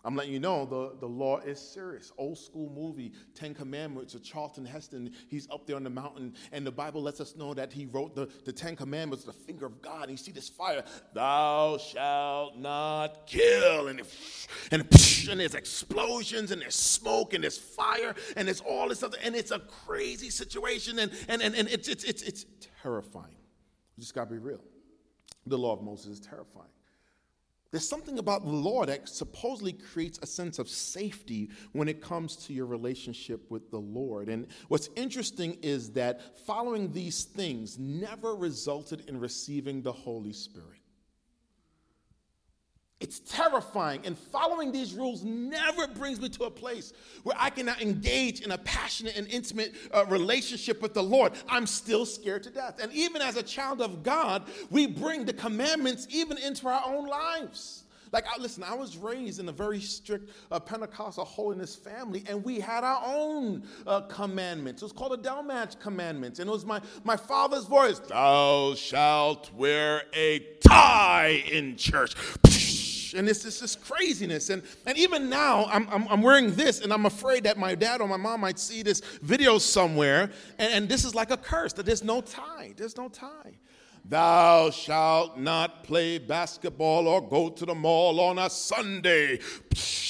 I'm 0.04 0.16
letting 0.16 0.34
you 0.34 0.40
know 0.40 0.66
the, 0.66 0.98
the 1.00 1.06
law 1.06 1.38
is 1.40 1.60
serious. 1.60 2.12
Old 2.18 2.38
school 2.38 2.72
movie, 2.76 3.14
Ten 3.36 3.54
Commandments, 3.54 4.16
of 4.16 4.24
Charlton 4.24 4.66
Heston. 4.66 5.12
He's 5.28 5.48
up 5.52 5.68
there 5.68 5.76
on 5.76 5.84
the 5.84 5.92
mountain, 5.92 6.34
and 6.52 6.66
the 6.66 6.72
Bible 6.72 7.04
lets 7.04 7.22
us 7.22 7.36
know 7.36 7.54
that 7.54 7.72
he 7.72 7.86
wrote 7.86 8.16
the, 8.16 8.28
the 8.46 8.52
Ten 8.52 8.76
Commandments, 8.76 9.26
the 9.26 9.34
finger 9.34 9.68
of 9.68 9.82
God. 9.82 10.04
And 10.04 10.12
you 10.12 10.18
see 10.18 10.32
this 10.32 10.50
fire, 10.50 10.84
thou 11.14 11.78
shalt 11.78 12.58
not 12.58 13.28
kill. 13.28 13.90
And, 13.90 14.00
it, 14.00 14.08
and, 14.72 14.82
and 15.30 15.40
there's 15.40 15.54
explosions, 15.56 16.52
and 16.52 16.62
there's 16.62 16.76
smoke, 16.76 17.36
and 17.36 17.44
there's 17.44 17.60
fire, 17.60 18.16
and 18.36 18.48
there's 18.48 18.62
all 18.62 18.90
this 18.90 19.04
other, 19.04 19.18
and 19.24 19.36
it's 19.36 19.52
a 19.52 19.60
crazy 19.60 20.32
situation, 20.32 20.98
and, 20.98 21.12
and, 21.28 21.44
and, 21.44 21.54
and 21.54 21.68
it's, 21.68 21.88
it's, 21.88 22.04
it's, 22.04 22.24
it's 22.24 22.46
terrifying. 22.82 23.36
You 23.98 24.02
just 24.02 24.16
got 24.16 24.26
to 24.26 24.32
be 24.32 24.40
real. 24.40 24.62
The 25.46 25.58
law 25.58 25.74
of 25.74 25.84
Moses 25.84 26.14
is 26.14 26.20
terrifying. 26.20 26.70
There's 27.72 27.88
something 27.88 28.20
about 28.20 28.44
the 28.44 28.52
law 28.52 28.86
that 28.86 29.08
supposedly 29.08 29.72
creates 29.72 30.20
a 30.22 30.28
sense 30.28 30.60
of 30.60 30.68
safety 30.68 31.50
when 31.72 31.88
it 31.88 32.02
comes 32.02 32.36
to 32.48 32.54
your 32.54 32.66
relationship 32.66 33.50
with 33.50 33.72
the 33.72 33.80
Lord. 33.80 34.28
And 34.28 34.48
what's 34.68 34.90
interesting 34.98 35.58
is 35.62 35.92
that 35.92 36.38
following 36.46 36.92
these 36.92 37.24
things 37.24 37.80
never 37.80 38.36
resulted 38.36 39.06
in 39.08 39.18
receiving 39.18 39.82
the 39.82 39.94
Holy 39.94 40.34
Spirit. 40.34 40.81
It's 43.02 43.20
terrifying. 43.20 44.02
And 44.06 44.16
following 44.16 44.72
these 44.72 44.94
rules 44.94 45.24
never 45.24 45.88
brings 45.88 46.22
me 46.22 46.30
to 46.30 46.44
a 46.44 46.52
place 46.52 46.94
where 47.24 47.36
I 47.38 47.50
can 47.50 47.68
engage 47.68 48.42
in 48.42 48.52
a 48.52 48.60
passionate 48.60 49.18
and 49.18 49.28
intimate 49.28 49.74
uh, 49.92 50.06
relationship 50.08 50.84
with 50.84 50.94
the 50.94 51.02
Lord. 51.02 51.34
I'm 51.50 51.66
still 51.66 52.06
scared 52.06 52.44
to 52.44 52.52
death. 52.52 52.80
And 52.80 52.94
even 52.94 53.24
as 53.24 53.38
a 53.38 53.44
child 53.44 53.82
of 53.82 54.04
God, 54.04 54.44
we 54.70 54.86
bring 54.86 55.26
the 55.26 55.34
commandments 55.34 56.08
even 56.12 56.38
into 56.38 56.68
our 56.68 56.84
own 56.86 57.08
lives. 57.08 57.86
Like, 58.12 58.26
I, 58.28 58.40
listen, 58.40 58.64
I 58.64 58.76
was 58.76 58.98
raised 58.98 59.40
in 59.40 59.48
a 59.48 59.54
very 59.54 59.80
strict 59.80 60.32
uh, 60.52 60.60
Pentecostal 60.60 61.26
holiness 61.26 61.76
family, 61.76 62.24
and 62.28 62.44
we 62.44 62.60
had 62.60 62.84
our 62.84 63.02
own 63.06 63.64
uh, 63.88 64.02
commandments. 64.02 64.82
It 64.82 64.86
was 64.86 64.92
called 64.92 65.14
the 65.14 65.30
Delmatch 65.30 65.80
Commandments, 65.80 66.40
and 66.40 66.50
it 66.50 66.52
was 66.52 66.66
my, 66.66 66.82
my 67.04 67.16
father's 67.16 67.66
voice 67.66 68.00
Thou 68.00 68.76
shalt 68.76 69.52
wear 69.54 70.04
a 70.14 70.40
tie 70.62 71.44
in 71.50 71.78
church 71.78 72.16
and 73.14 73.28
it's, 73.28 73.46
it's 73.46 73.60
this 73.60 73.76
craziness. 73.76 74.50
And, 74.50 74.64
and 74.86 74.98
even 74.98 75.30
now, 75.30 75.66
I'm, 75.66 75.88
I'm, 75.90 76.08
I'm, 76.08 76.22
wearing 76.22 76.54
this, 76.56 76.82
and 76.82 76.94
I'm 76.94 77.06
afraid 77.06 77.44
that 77.44 77.58
my 77.58 77.76
dad 77.76 78.02
or 78.02 78.08
my 78.08 78.18
mom 78.18 78.42
might 78.42 78.60
see 78.60 78.84
this 78.84 79.02
video 79.22 79.58
somewhere, 79.58 80.32
and, 80.58 80.74
and 80.74 80.90
this 80.90 81.06
is 81.06 81.16
like 81.16 81.32
a 81.32 81.38
curse 81.38 81.74
that 81.74 81.86
there's 81.86 82.04
no 82.04 82.22
tie. 82.22 82.74
There's 82.76 82.98
no 82.98 83.10
tie. 83.10 83.58
Thou 84.06 84.72
shalt 84.72 85.38
not 85.38 85.84
play 85.84 86.18
basketball 86.18 87.08
or 87.08 87.22
go 87.22 87.50
to 87.50 87.66
the 87.66 87.76
mall 87.76 88.20
on 88.20 88.40
a 88.40 88.50
Sunday. 88.50 89.40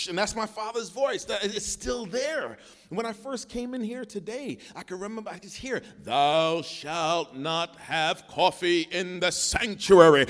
And 0.07 0.17
that's 0.17 0.35
my 0.35 0.45
father's 0.45 0.89
voice. 0.89 1.25
It's 1.43 1.65
still 1.65 2.05
there. 2.05 2.57
When 2.89 3.05
I 3.05 3.13
first 3.13 3.49
came 3.49 3.73
in 3.73 3.83
here 3.83 4.05
today, 4.05 4.57
I 4.75 4.83
can 4.83 4.99
remember, 4.99 5.29
I 5.29 5.39
just 5.39 5.57
hear, 5.57 5.81
Thou 6.03 6.61
shalt 6.61 7.35
not 7.35 7.75
have 7.77 8.27
coffee 8.27 8.87
in 8.91 9.19
the 9.19 9.31
sanctuary 9.31 10.25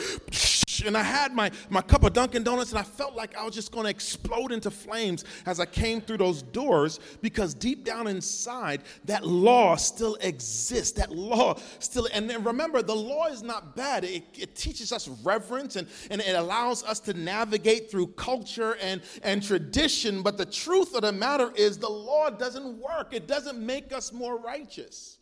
and 0.88 0.98
I 0.98 1.04
had 1.04 1.34
my, 1.34 1.52
my 1.70 1.82
cup 1.82 2.04
of 2.04 2.14
Dunkin' 2.14 2.44
Donuts, 2.44 2.72
and 2.72 2.80
I 2.80 2.84
felt 2.84 3.16
like 3.16 3.36
I 3.36 3.44
was 3.44 3.54
just 3.54 3.72
going 3.72 3.86
to 3.86 3.90
explode 3.90 4.52
into 4.52 4.72
flames 4.72 5.24
as 5.46 5.60
I 5.60 5.66
came 5.66 6.02
through 6.02 6.18
those 6.18 6.42
doors 6.42 7.00
because 7.22 7.54
deep 7.54 7.84
down 7.84 8.08
inside, 8.08 8.84
that 9.06 9.26
law 9.26 9.76
still 9.76 10.16
exists. 10.22 10.94
That 10.94 11.12
law 11.12 11.58
still, 11.80 12.08
and 12.14 12.30
remember, 12.46 12.82
the 12.82 12.96
law 12.96 13.28
is 13.28 13.44
not 13.44 13.76
bad. 13.76 14.04
It, 14.04 14.24
it 14.38 14.56
teaches 14.56 14.92
us 14.92 15.08
reverence 15.24 15.76
and, 15.76 15.88
and 16.10 16.22
it 16.22 16.36
allows 16.36 16.84
us 16.84 17.00
to 17.02 17.14
navigate 17.14 17.90
through 17.90 18.08
culture 18.08 18.78
and, 18.82 19.02
and 19.24 19.42
tradition. 19.42 20.22
But 20.22 20.38
the 20.38 20.46
truth 20.46 20.96
of 20.96 21.02
the 21.02 21.12
matter 21.12 21.52
is, 21.56 21.78
the 21.78 21.90
law 21.90 22.30
doesn't 22.30 22.78
work, 22.78 23.14
it 23.14 23.28
doesn't 23.28 23.60
make 23.60 23.94
us 23.94 24.12
more 24.12 24.38
righteous. 24.38 25.18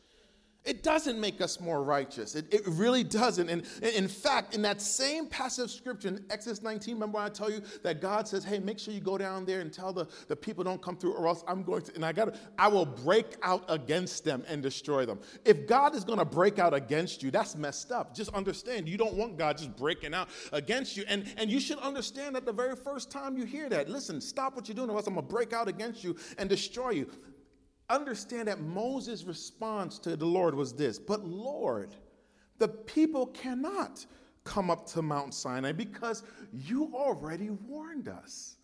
It 0.69 0.83
doesn't 0.83 1.19
make 1.19 1.41
us 1.41 1.59
more 1.59 1.83
righteous. 1.83 2.35
It, 2.35 2.53
it 2.53 2.61
really 2.67 3.03
doesn't. 3.03 3.49
And, 3.49 3.63
in 3.81 4.07
fact, 4.07 4.53
in 4.53 4.61
that 4.61 4.83
same 4.83 5.25
passage 5.25 5.63
of 5.63 5.71
scripture 5.71 6.09
in 6.09 6.23
Exodus 6.29 6.61
19, 6.61 6.93
remember 6.93 7.17
when 7.17 7.25
I 7.25 7.29
tell 7.29 7.49
you 7.49 7.63
that 7.81 8.01
God 8.01 8.27
says, 8.27 8.43
hey, 8.43 8.59
make 8.59 8.77
sure 8.77 8.93
you 8.93 8.99
go 8.99 9.17
down 9.17 9.45
there 9.45 9.61
and 9.61 9.73
tell 9.73 9.91
the, 9.91 10.05
the 10.27 10.35
people 10.35 10.63
don't 10.63 10.79
come 10.79 10.95
through, 10.95 11.13
or 11.13 11.27
else 11.27 11.43
I'm 11.47 11.63
going 11.63 11.81
to, 11.81 11.95
and 11.95 12.05
I 12.05 12.11
gotta, 12.11 12.37
I 12.59 12.67
will 12.67 12.85
break 12.85 13.35
out 13.41 13.65
against 13.67 14.23
them 14.23 14.43
and 14.47 14.61
destroy 14.61 15.07
them. 15.07 15.17
If 15.43 15.65
God 15.65 15.95
is 15.95 16.03
gonna 16.03 16.23
break 16.23 16.59
out 16.59 16.75
against 16.75 17.23
you, 17.23 17.31
that's 17.31 17.55
messed 17.55 17.91
up. 17.91 18.13
Just 18.13 18.31
understand, 18.35 18.87
you 18.87 18.95
don't 18.95 19.15
want 19.15 19.39
God 19.39 19.57
just 19.57 19.75
breaking 19.75 20.13
out 20.13 20.29
against 20.53 20.95
you. 20.95 21.03
And, 21.07 21.25
and 21.37 21.49
you 21.49 21.59
should 21.59 21.79
understand 21.79 22.35
that 22.35 22.45
the 22.45 22.53
very 22.53 22.75
first 22.75 23.09
time 23.09 23.39
you 23.39 23.45
hear 23.45 23.69
that, 23.69 23.89
listen, 23.89 24.21
stop 24.21 24.55
what 24.55 24.67
you're 24.67 24.75
doing, 24.75 24.91
or 24.91 24.97
else 24.97 25.07
I'm 25.07 25.15
gonna 25.15 25.25
break 25.25 25.51
out 25.51 25.67
against 25.67 26.03
you 26.03 26.15
and 26.37 26.47
destroy 26.47 26.91
you 26.91 27.09
understand 27.89 28.47
that 28.47 28.61
Moses' 28.61 29.23
response 29.23 29.99
to 29.99 30.15
the 30.15 30.25
Lord 30.25 30.55
was 30.55 30.73
this 30.73 30.99
But 30.99 31.25
Lord, 31.25 31.95
the 32.57 32.67
people 32.67 33.27
cannot 33.27 34.05
come 34.43 34.69
up 34.69 34.87
to 34.87 35.01
Mount 35.01 35.33
Sinai 35.33 35.71
because 35.71 36.23
you 36.51 36.91
already 36.93 37.49
warned 37.49 38.07
us. 38.07 38.55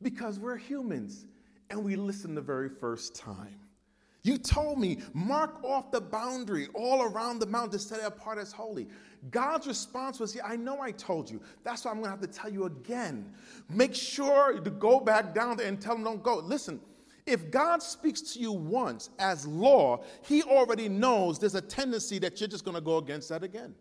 Because 0.00 0.38
we're 0.38 0.56
humans 0.56 1.26
and 1.70 1.82
we 1.82 1.96
listened 1.96 2.36
the 2.36 2.42
very 2.42 2.68
first 2.68 3.14
time. 3.14 3.58
You 4.22 4.36
told 4.36 4.78
me, 4.78 4.98
mark 5.14 5.62
off 5.64 5.90
the 5.90 6.00
boundary 6.00 6.68
all 6.74 7.02
around 7.02 7.38
the 7.38 7.46
mountain 7.46 7.72
to 7.72 7.78
set 7.78 8.00
it 8.00 8.04
apart 8.04 8.38
as 8.38 8.52
holy. 8.52 8.88
God's 9.30 9.66
response 9.66 10.20
was, 10.20 10.34
Yeah, 10.34 10.42
I 10.44 10.56
know 10.56 10.80
I 10.80 10.90
told 10.90 11.30
you. 11.30 11.40
That's 11.64 11.84
why 11.84 11.92
I'm 11.92 11.98
going 11.98 12.06
to 12.06 12.10
have 12.10 12.20
to 12.20 12.26
tell 12.26 12.50
you 12.50 12.64
again. 12.64 13.32
Make 13.68 13.94
sure 13.94 14.60
to 14.60 14.70
go 14.70 15.00
back 15.00 15.34
down 15.34 15.56
there 15.56 15.66
and 15.66 15.80
tell 15.80 15.94
them 15.94 16.04
don't 16.04 16.22
go. 16.22 16.36
Listen, 16.38 16.80
if 17.28 17.50
God 17.50 17.82
speaks 17.82 18.20
to 18.32 18.40
you 18.40 18.52
once 18.52 19.10
as 19.18 19.46
law, 19.46 20.02
he 20.22 20.42
already 20.42 20.88
knows 20.88 21.38
there's 21.38 21.54
a 21.54 21.60
tendency 21.60 22.18
that 22.20 22.40
you're 22.40 22.48
just 22.48 22.64
going 22.64 22.74
to 22.74 22.80
go 22.80 22.96
against 22.96 23.28
that 23.28 23.44
again. 23.44 23.74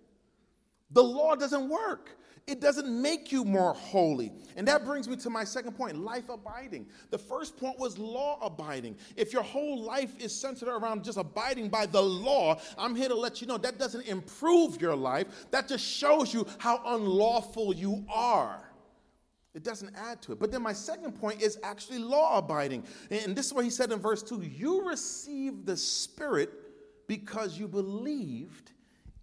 The 0.92 1.04
law 1.04 1.36
doesn't 1.36 1.70
work. 1.70 2.12
It 2.48 2.62
doesn't 2.62 2.90
make 2.90 3.30
you 3.30 3.44
more 3.44 3.74
holy. 3.74 4.32
And 4.56 4.66
that 4.70 4.86
brings 4.86 5.10
me 5.10 5.18
to 5.18 5.30
my 5.30 5.44
second 5.44 5.74
point 5.74 5.98
life 5.98 6.30
abiding. 6.30 6.86
The 7.10 7.18
first 7.18 7.58
point 7.58 7.78
was 7.78 7.98
law 7.98 8.40
abiding. 8.42 8.96
If 9.18 9.34
your 9.34 9.44
whole 9.44 9.82
life 9.82 10.18
is 10.18 10.34
centered 10.34 10.70
around 10.70 11.04
just 11.04 11.18
abiding 11.18 11.68
by 11.68 11.88
the 11.88 12.02
law, 12.02 12.58
I'm 12.78 12.96
here 12.96 13.10
to 13.10 13.16
let 13.16 13.42
you 13.42 13.48
know 13.48 13.58
that 13.58 13.78
doesn't 13.78 14.08
improve 14.08 14.82
your 14.82 14.96
life. 14.96 15.28
That 15.52 15.68
just 15.68 15.86
shows 15.86 16.34
you 16.34 16.48
how 16.58 16.82
unlawful 16.86 17.76
you 17.76 18.06
are. 18.10 18.67
It 19.58 19.64
doesn't 19.64 19.96
add 19.96 20.22
to 20.22 20.34
it. 20.34 20.40
But 20.40 20.52
then 20.52 20.62
my 20.62 20.72
second 20.72 21.14
point 21.14 21.42
is 21.42 21.58
actually 21.64 21.98
law 21.98 22.38
abiding. 22.38 22.84
And 23.10 23.36
this 23.36 23.48
is 23.48 23.54
what 23.54 23.64
he 23.64 23.72
said 23.72 23.92
in 23.92 24.00
verse 24.00 24.22
2 24.22 24.44
You 24.44 24.88
received 24.88 25.66
the 25.66 25.76
Spirit 25.76 26.52
because 27.08 27.58
you 27.58 27.68
believed 27.68 28.72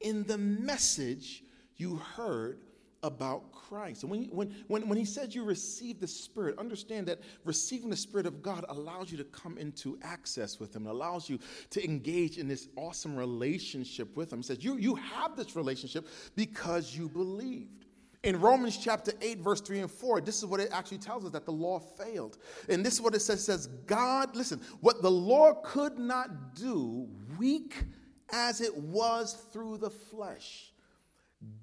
in 0.00 0.24
the 0.24 0.36
message 0.36 1.44
you 1.76 1.96
heard 2.16 2.58
about 3.04 3.52
Christ. 3.52 4.02
And 4.02 4.10
when, 4.10 4.24
when, 4.24 4.52
when, 4.66 4.88
when 4.88 4.98
he 4.98 5.04
says 5.04 5.36
you 5.36 5.44
receive 5.44 6.00
the 6.00 6.08
Spirit, 6.08 6.58
understand 6.58 7.06
that 7.06 7.20
receiving 7.44 7.88
the 7.88 7.96
Spirit 7.96 8.26
of 8.26 8.42
God 8.42 8.64
allows 8.68 9.12
you 9.12 9.18
to 9.18 9.24
come 9.24 9.56
into 9.56 10.00
access 10.02 10.58
with 10.58 10.74
Him, 10.74 10.88
it 10.88 10.90
allows 10.90 11.30
you 11.30 11.38
to 11.70 11.84
engage 11.84 12.38
in 12.38 12.48
this 12.48 12.66
awesome 12.74 13.14
relationship 13.14 14.16
with 14.16 14.32
Him. 14.32 14.40
He 14.40 14.42
says 14.42 14.64
you, 14.64 14.78
you 14.78 14.96
have 14.96 15.36
this 15.36 15.54
relationship 15.54 16.08
because 16.34 16.96
you 16.96 17.08
believed. 17.08 17.84
In 18.24 18.40
Romans 18.40 18.78
chapter 18.78 19.12
8, 19.20 19.38
verse 19.40 19.60
3 19.60 19.80
and 19.80 19.90
4, 19.90 20.22
this 20.22 20.38
is 20.38 20.46
what 20.46 20.58
it 20.58 20.70
actually 20.72 20.96
tells 20.96 21.26
us 21.26 21.30
that 21.32 21.44
the 21.44 21.52
law 21.52 21.78
failed. 21.78 22.38
And 22.70 22.84
this 22.84 22.94
is 22.94 23.02
what 23.02 23.14
it 23.14 23.20
says, 23.20 23.40
it 23.40 23.42
says, 23.42 23.66
God, 23.86 24.34
listen, 24.34 24.62
what 24.80 25.02
the 25.02 25.10
law 25.10 25.52
could 25.62 25.98
not 25.98 26.54
do, 26.54 27.06
weak 27.38 27.84
as 28.32 28.62
it 28.62 28.74
was 28.74 29.34
through 29.52 29.76
the 29.76 29.90
flesh, 29.90 30.72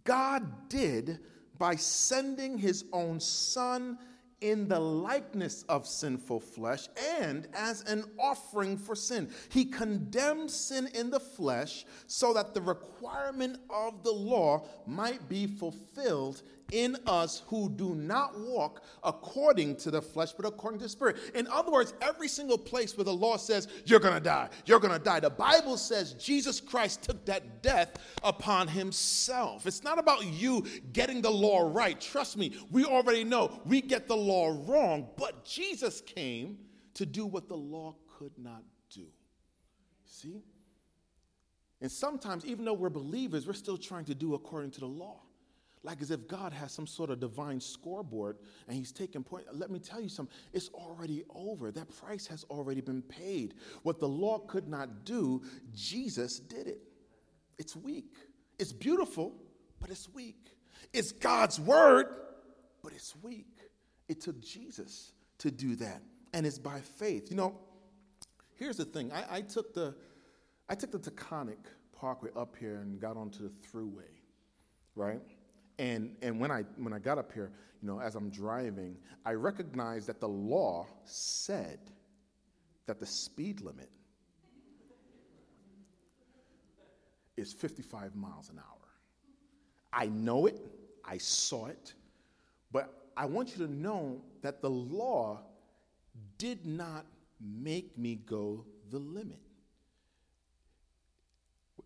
God 0.04 0.70
did 0.70 1.20
by 1.58 1.76
sending 1.76 2.60
his 2.60 2.86
own 2.94 3.20
son 3.20 3.98
in 4.42 4.68
the 4.68 4.80
likeness 4.80 5.64
of 5.70 5.88
sinful 5.88 6.40
flesh 6.40 6.90
and 7.20 7.48
as 7.54 7.84
an 7.84 8.04
offering 8.20 8.78
for 8.78 8.96
sin. 8.96 9.30
He 9.50 9.66
condemned 9.66 10.52
sin 10.52 10.90
in 10.94 11.10
the 11.10 11.20
flesh 11.20 11.86
so 12.08 12.34
that 12.34 12.54
the 12.54 12.62
requirement 12.62 13.60
of 13.70 14.04
the 14.04 14.12
law 14.12 14.66
might 14.86 15.30
be 15.30 15.48
fulfilled 15.48 16.42
in 16.72 16.98
us 17.06 17.44
who 17.48 17.70
do 17.70 17.96
not 17.96 18.38
walk 18.40 18.84
according 19.04 19.76
to 19.78 19.92
the 19.92 20.02
flesh, 20.02 20.32
but 20.32 20.46
according 20.46 20.80
to 20.80 20.86
the 20.86 20.90
spirit. 20.90 21.18
In 21.36 21.48
other 21.48 21.72
words, 21.72 21.94
every 22.02 22.28
single 22.28 22.58
place 22.58 22.98
where 22.98 23.04
the 23.04 23.14
law 23.14 23.38
says, 23.38 23.68
you're 23.86 24.00
going 24.00 24.14
to 24.14 24.20
die, 24.20 24.50
you're 24.66 24.80
going 24.80 24.98
to 24.98 25.04
die, 25.04 25.20
the 25.20 25.30
Bible 25.30 25.78
says 25.78 26.14
Jesus 26.14 26.60
Christ 26.60 27.04
took 27.04 27.24
that 27.26 27.62
death 27.62 27.98
upon 28.24 28.68
himself. 28.68 29.68
It's 29.68 29.84
not 29.84 30.00
about 30.00 30.26
you 30.26 30.66
getting 30.94 31.22
the 31.22 31.30
law 31.30 31.72
right. 31.72 32.00
Trust 32.00 32.38
me, 32.38 32.56
we 32.72 32.86
already 32.86 33.24
know 33.24 33.62
we 33.66 33.82
get 33.82 34.08
the 34.08 34.18
law 34.18 34.58
wrong, 34.66 35.08
but 35.18 35.46
Jesus 35.46 36.02
came 36.02 36.58
to 36.96 37.06
do 37.06 37.26
what 37.26 37.48
the 37.48 37.58
law 37.58 37.96
could 38.18 38.38
not 38.38 38.64
do. 38.90 39.06
See? 40.06 40.44
And 41.82 41.92
sometimes, 41.92 42.46
even 42.46 42.64
though 42.64 42.74
we're 42.74 42.90
believers, 42.90 43.48
we're 43.48 43.54
still 43.54 43.78
trying 43.78 44.06
to 44.06 44.16
do 44.16 44.36
according 44.36 44.72
to 44.72 44.82
the 44.82 44.86
law 44.86 45.22
like 45.84 46.02
as 46.02 46.12
if 46.12 46.28
God 46.28 46.54
has 46.54 46.72
some 46.72 46.86
sort 46.86 47.10
of 47.10 47.20
divine 47.20 47.60
scoreboard 47.60 48.38
and 48.68 48.78
he's 48.78 48.92
taking 48.92 49.24
point. 49.24 49.46
Let 49.52 49.72
me 49.72 49.80
tell 49.80 50.00
you 50.00 50.10
something, 50.10 50.36
it's 50.54 50.70
already 50.70 51.24
over. 51.34 51.72
That 51.72 51.90
price 51.90 52.28
has 52.28 52.44
already 52.50 52.82
been 52.82 53.02
paid. 53.02 53.56
What 53.84 54.00
the 54.00 54.08
law 54.08 54.40
could 54.40 54.68
not 54.68 55.06
do, 55.06 55.42
Jesus 55.74 56.40
did 56.40 56.68
it. 56.68 56.80
It's 57.58 57.76
weak. 57.76 58.16
It's 58.60 58.74
beautiful, 58.74 59.34
but 59.80 59.90
it's 59.90 60.08
weak. 60.10 60.56
It's 60.94 61.12
God's 61.12 61.60
word, 61.60 62.08
but 62.84 62.94
it's 62.94 63.16
weak. 63.22 63.58
It 64.08 64.22
took 64.22 64.40
Jesus 64.42 65.14
to 65.40 65.50
do 65.50 65.76
that, 65.78 66.02
and 66.34 66.46
it's 66.46 66.60
by 66.60 66.80
faith. 66.80 67.32
You 67.32 67.38
know, 67.38 67.60
here's 68.56 68.78
the 68.78 68.86
thing. 68.86 69.12
I, 69.12 69.38
I 69.38 69.42
took 69.42 69.74
the 69.74 69.96
I 70.70 70.76
took 70.76 70.92
the 70.92 71.00
Taconic 71.00 71.58
Parkway 71.94 72.30
up 72.36 72.56
here 72.60 72.82
and 72.82 73.00
got 73.00 73.18
onto 73.18 73.44
the 73.44 73.54
thruway, 73.68 74.10
right? 74.96 75.22
And, 75.82 76.16
and 76.22 76.40
when, 76.40 76.52
I, 76.52 76.62
when 76.78 76.94
I 76.94 77.00
got 77.00 77.18
up 77.18 77.34
here, 77.34 77.52
you 77.82 77.88
know, 77.88 78.00
as 78.00 78.14
I'm 78.14 78.30
driving, 78.30 78.96
I 79.26 79.34
recognized 79.34 80.06
that 80.10 80.20
the 80.20 80.28
law 80.28 80.86
said 81.06 81.80
that 82.86 83.00
the 83.00 83.06
speed 83.08 83.62
limit 83.62 83.90
is 87.36 87.52
55 87.52 88.16
miles 88.16 88.52
an 88.52 88.60
hour. 88.60 88.90
I 89.92 90.06
know 90.06 90.46
it, 90.46 90.62
I 91.04 91.18
saw 91.18 91.66
it, 91.66 91.96
but 92.72 93.10
I 93.18 93.26
want 93.26 93.58
you 93.58 93.66
to 93.66 93.74
know 93.74 94.22
that 94.44 94.62
the 94.62 94.70
law 94.70 95.40
did 96.38 96.64
not 96.64 97.08
make 97.40 97.98
me 97.98 98.20
go 98.28 98.66
the 98.92 99.00
limit. 99.00 99.42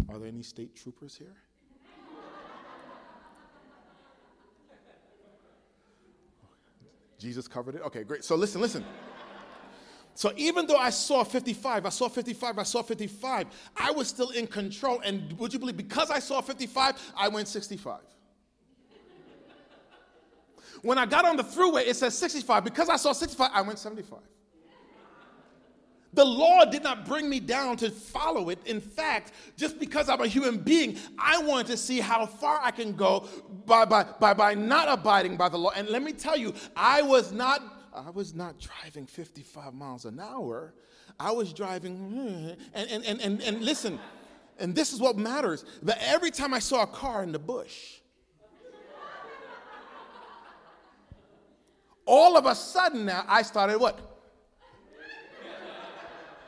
Are 0.10 0.20
there 0.20 0.28
any 0.28 0.44
state 0.44 0.76
troopers 0.76 1.16
here? 1.16 1.38
Jesus 7.18 7.48
covered 7.48 7.76
it? 7.76 7.82
Okay, 7.84 8.04
great. 8.04 8.24
So 8.24 8.36
listen, 8.36 8.62
listen. 8.62 8.84
So 10.16 10.32
even 10.38 10.66
though 10.66 10.78
I 10.78 10.92
saw 10.92 11.26
55, 11.26 11.86
I 11.86 11.90
saw 11.90 12.08
55, 12.08 12.58
I 12.58 12.64
saw 12.64 12.82
55, 12.82 13.48
I 13.76 13.92
was 13.92 14.08
still 14.08 14.30
in 14.30 14.48
control. 14.48 15.02
And 15.04 15.38
would 15.38 15.52
you 15.52 15.60
believe, 15.60 15.76
because 15.76 16.10
I 16.10 16.20
saw 16.20 16.40
55, 16.40 17.14
I 17.18 17.28
went 17.28 17.50
65. 17.50 18.00
When 20.82 20.98
I 20.98 21.06
got 21.06 21.26
on 21.26 21.36
the 21.36 21.44
thruway, 21.44 21.86
it 21.88 21.96
says 21.96 22.18
65. 22.18 22.64
Because 22.64 22.90
I 22.90 22.96
saw 22.96 23.12
65, 23.12 23.52
I 23.54 23.62
went 23.62 23.80
75. 23.80 24.20
The 26.16 26.26
law 26.26 26.66
did 26.66 26.82
not 26.82 27.06
bring 27.06 27.30
me 27.30 27.40
down 27.40 27.78
to 27.78 27.92
follow 27.92 28.50
it. 28.50 28.60
In 28.66 28.82
fact, 28.82 29.34
just 29.58 29.80
because 29.80 30.10
I'm 30.10 30.22
a 30.22 30.28
human 30.28 30.58
being, 30.58 30.98
I 31.20 31.42
wanted 31.44 31.68
to 31.68 31.78
see 31.78 32.00
how 32.00 32.26
far 32.26 32.60
I 32.64 32.72
can 32.72 32.94
go 32.94 33.28
by, 33.66 33.86
by, 33.86 34.04
by, 34.20 34.34
by 34.34 34.54
not 34.54 34.88
abiding 34.88 35.38
by 35.38 35.50
the 35.50 35.58
law. 35.58 35.72
And 35.76 35.90
let 35.90 36.02
me 36.02 36.14
tell 36.14 36.38
you, 36.38 36.54
I 36.76 37.02
was 37.02 37.32
not 37.32 37.62
I 37.94 38.10
was 38.10 38.36
not 38.36 38.60
driving 38.60 39.06
55 39.06 39.74
miles 39.74 40.04
an 40.04 40.20
hour. 40.20 40.74
I 41.18 41.32
was 41.32 41.54
driving, 41.54 41.96
hmm, 41.96 42.62
and, 42.74 42.90
and, 42.90 43.06
and, 43.06 43.22
and, 43.22 43.42
and 43.42 43.62
listen, 43.64 44.00
and 44.60 44.76
this 44.76 44.92
is 44.92 45.00
what 45.00 45.18
matters. 45.18 45.64
That 45.84 46.00
every 46.02 46.32
time 46.32 46.54
I 46.54 46.60
saw 46.60 46.84
a 46.84 46.88
car 46.88 47.24
in 47.24 47.32
the 47.32 47.40
bush, 47.40 48.00
all 52.06 52.38
of 52.38 52.46
a 52.46 52.54
sudden 52.54 53.06
now 53.06 53.24
I 53.28 53.42
started 53.42 53.80
what? 53.80 54.15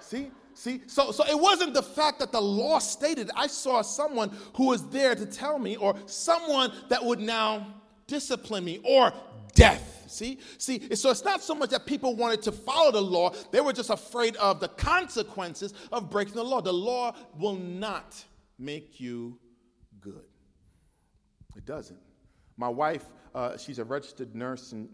See? 0.07 0.31
See, 0.53 0.81
so, 0.87 1.11
so 1.11 1.23
it 1.25 1.39
wasn't 1.39 1.75
the 1.75 1.83
fact 1.83 2.17
that 2.17 2.31
the 2.31 2.41
law 2.41 2.79
stated. 2.79 3.29
I 3.35 3.45
saw 3.45 3.83
someone 3.83 4.35
who 4.55 4.67
was 4.67 4.89
there 4.89 5.13
to 5.13 5.25
tell 5.25 5.59
me, 5.59 5.75
or 5.75 5.95
someone 6.07 6.71
that 6.89 7.03
would 7.03 7.19
now 7.19 7.75
discipline 8.07 8.65
me, 8.65 8.79
or 8.83 9.13
death. 9.53 10.05
See, 10.07 10.39
see, 10.57 10.95
so 10.95 11.11
it's 11.11 11.23
not 11.23 11.43
so 11.43 11.53
much 11.53 11.69
that 11.71 11.85
people 11.85 12.15
wanted 12.15 12.41
to 12.43 12.51
follow 12.51 12.91
the 12.91 13.01
law, 13.01 13.33
they 13.51 13.61
were 13.61 13.73
just 13.73 13.91
afraid 13.91 14.35
of 14.37 14.59
the 14.59 14.69
consequences 14.69 15.73
of 15.91 16.09
breaking 16.09 16.33
the 16.33 16.43
law. 16.43 16.61
The 16.61 16.73
law 16.73 17.13
will 17.37 17.57
not 17.57 18.23
make 18.57 18.99
you 18.99 19.37
good. 19.99 20.25
It 21.55 21.65
doesn't. 21.65 21.99
My 22.55 22.69
wife, 22.69 23.03
uh, 23.35 23.57
she's 23.57 23.77
a 23.77 23.83
registered 23.83 24.33
nurse 24.33 24.71
and 24.71 24.89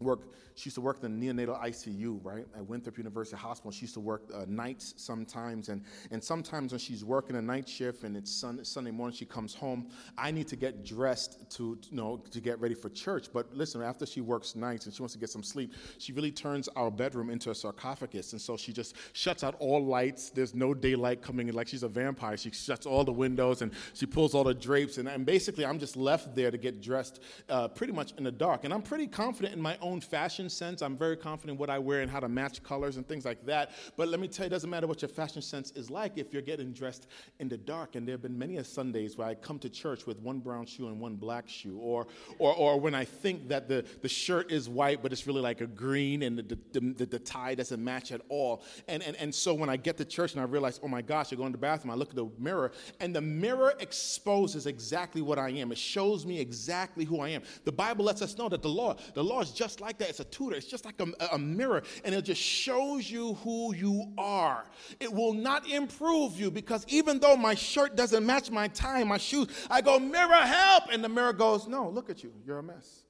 work 0.00 0.34
she 0.60 0.68
used 0.68 0.74
to 0.74 0.82
work 0.82 1.02
in 1.02 1.18
the 1.18 1.26
neonatal 1.26 1.58
ICU, 1.58 2.20
right, 2.22 2.46
at 2.54 2.68
Winthrop 2.68 2.98
University 2.98 3.34
Hospital. 3.34 3.70
She 3.70 3.82
used 3.82 3.94
to 3.94 4.00
work 4.00 4.24
uh, 4.34 4.44
nights 4.46 4.92
sometimes, 4.98 5.70
and, 5.70 5.82
and 6.10 6.22
sometimes 6.22 6.72
when 6.72 6.78
she's 6.78 7.02
working 7.02 7.36
a 7.36 7.42
night 7.42 7.66
shift 7.66 8.04
and 8.04 8.14
it's 8.14 8.30
sun, 8.30 8.62
Sunday 8.62 8.90
morning, 8.90 9.16
she 9.16 9.24
comes 9.24 9.54
home. 9.54 9.88
I 10.18 10.30
need 10.30 10.48
to 10.48 10.56
get 10.56 10.84
dressed 10.84 11.50
to, 11.52 11.78
you 11.90 11.96
know, 11.96 12.22
to 12.30 12.40
get 12.42 12.60
ready 12.60 12.74
for 12.74 12.90
church. 12.90 13.28
But 13.32 13.54
listen, 13.56 13.80
after 13.80 14.04
she 14.04 14.20
works 14.20 14.54
nights 14.54 14.84
and 14.84 14.94
she 14.94 15.00
wants 15.00 15.14
to 15.14 15.18
get 15.18 15.30
some 15.30 15.42
sleep, 15.42 15.72
she 15.96 16.12
really 16.12 16.30
turns 16.30 16.68
our 16.76 16.90
bedroom 16.90 17.30
into 17.30 17.50
a 17.50 17.54
sarcophagus. 17.54 18.32
And 18.32 18.40
so 18.40 18.58
she 18.58 18.74
just 18.74 18.96
shuts 19.14 19.42
out 19.42 19.54
all 19.60 19.82
lights. 19.82 20.28
There's 20.28 20.54
no 20.54 20.74
daylight 20.74 21.22
coming 21.22 21.48
in, 21.48 21.54
like 21.54 21.68
she's 21.68 21.84
a 21.84 21.88
vampire. 21.88 22.36
She 22.36 22.50
shuts 22.50 22.84
all 22.84 23.04
the 23.04 23.12
windows 23.12 23.62
and 23.62 23.72
she 23.94 24.04
pulls 24.04 24.34
all 24.34 24.44
the 24.44 24.52
drapes. 24.52 24.98
And, 24.98 25.08
and 25.08 25.24
basically, 25.24 25.64
I'm 25.64 25.78
just 25.78 25.96
left 25.96 26.34
there 26.34 26.50
to 26.50 26.58
get 26.58 26.82
dressed 26.82 27.22
uh, 27.48 27.68
pretty 27.68 27.94
much 27.94 28.12
in 28.18 28.24
the 28.24 28.32
dark. 28.32 28.64
And 28.64 28.74
I'm 28.74 28.82
pretty 28.82 29.06
confident 29.06 29.54
in 29.54 29.62
my 29.62 29.78
own 29.80 30.02
fashion 30.02 30.49
sense. 30.50 30.82
I'm 30.82 30.96
very 30.96 31.16
confident 31.16 31.56
in 31.56 31.58
what 31.58 31.70
I 31.70 31.78
wear 31.78 32.00
and 32.00 32.10
how 32.10 32.20
to 32.20 32.28
match 32.28 32.62
colors 32.62 32.96
and 32.96 33.06
things 33.06 33.24
like 33.24 33.44
that. 33.46 33.70
But 33.96 34.08
let 34.08 34.20
me 34.20 34.28
tell 34.28 34.44
you, 34.44 34.48
it 34.48 34.50
doesn't 34.50 34.70
matter 34.70 34.86
what 34.86 35.02
your 35.02 35.08
fashion 35.08 35.42
sense 35.42 35.70
is 35.72 35.90
like 35.90 36.18
if 36.18 36.32
you're 36.32 36.42
getting 36.42 36.72
dressed 36.72 37.06
in 37.38 37.48
the 37.48 37.56
dark. 37.56 37.96
And 37.96 38.06
there 38.06 38.14
have 38.14 38.22
been 38.22 38.38
many 38.38 38.56
a 38.58 38.64
Sundays 38.64 39.16
where 39.16 39.28
I 39.28 39.34
come 39.34 39.58
to 39.60 39.68
church 39.68 40.06
with 40.06 40.18
one 40.20 40.40
brown 40.40 40.66
shoe 40.66 40.88
and 40.88 41.00
one 41.00 41.16
black 41.16 41.48
shoe. 41.48 41.78
Or, 41.78 42.06
or, 42.38 42.54
or 42.54 42.80
when 42.80 42.94
I 42.94 43.04
think 43.04 43.48
that 43.48 43.68
the, 43.68 43.84
the 44.02 44.08
shirt 44.08 44.50
is 44.50 44.68
white, 44.68 45.02
but 45.02 45.12
it's 45.12 45.26
really 45.26 45.40
like 45.40 45.60
a 45.60 45.66
green 45.66 46.22
and 46.22 46.38
the, 46.38 46.58
the, 46.72 46.80
the, 46.80 47.06
the 47.06 47.18
tie 47.18 47.54
doesn't 47.54 47.82
match 47.82 48.12
at 48.12 48.20
all. 48.28 48.62
And, 48.88 49.02
and, 49.02 49.16
and 49.16 49.34
so 49.34 49.54
when 49.54 49.68
I 49.68 49.76
get 49.76 49.96
to 49.98 50.04
church 50.04 50.32
and 50.32 50.40
I 50.40 50.44
realize, 50.44 50.80
oh 50.82 50.88
my 50.88 51.02
gosh, 51.02 51.32
I 51.32 51.36
go 51.36 51.46
in 51.46 51.52
the 51.52 51.58
bathroom, 51.58 51.90
I 51.90 51.94
look 51.94 52.10
at 52.10 52.16
the 52.16 52.28
mirror, 52.38 52.72
and 53.00 53.14
the 53.14 53.20
mirror 53.20 53.74
exposes 53.78 54.66
exactly 54.66 55.22
what 55.22 55.38
I 55.38 55.50
am. 55.50 55.72
It 55.72 55.78
shows 55.78 56.26
me 56.26 56.40
exactly 56.40 57.04
who 57.04 57.20
I 57.20 57.30
am. 57.30 57.42
The 57.64 57.72
Bible 57.72 58.04
lets 58.04 58.22
us 58.22 58.36
know 58.36 58.48
that 58.48 58.62
the 58.62 58.68
law, 58.68 58.96
the 59.14 59.22
law 59.22 59.40
is 59.40 59.52
just 59.52 59.80
like 59.80 59.98
that. 59.98 60.08
It's 60.08 60.20
a 60.20 60.24
tutor. 60.40 60.56
It's 60.56 60.66
just 60.66 60.84
like 60.84 61.00
a, 61.00 61.34
a 61.34 61.38
mirror, 61.38 61.82
and 62.04 62.14
it 62.14 62.22
just 62.22 62.40
shows 62.40 63.10
you 63.10 63.34
who 63.44 63.74
you 63.74 64.12
are. 64.16 64.64
It 64.98 65.12
will 65.12 65.34
not 65.34 65.68
improve 65.68 66.40
you 66.40 66.50
because 66.50 66.84
even 66.88 67.18
though 67.18 67.36
my 67.36 67.54
shirt 67.54 67.94
doesn't 67.94 68.24
match 68.24 68.50
my 68.50 68.68
tie, 68.68 69.04
my 69.04 69.18
shoes, 69.18 69.48
I 69.70 69.82
go, 69.82 69.98
Mirror, 69.98 70.34
help! 70.34 70.84
And 70.90 71.04
the 71.04 71.08
mirror 71.08 71.32
goes, 71.32 71.68
No, 71.68 71.88
look 71.90 72.08
at 72.08 72.22
you. 72.22 72.32
You're 72.46 72.58
a 72.58 72.62
mess. 72.62 73.02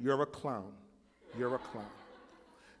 You're 0.00 0.20
a 0.20 0.26
clown. 0.26 0.72
You're 1.38 1.54
a 1.54 1.58
clown. 1.58 1.86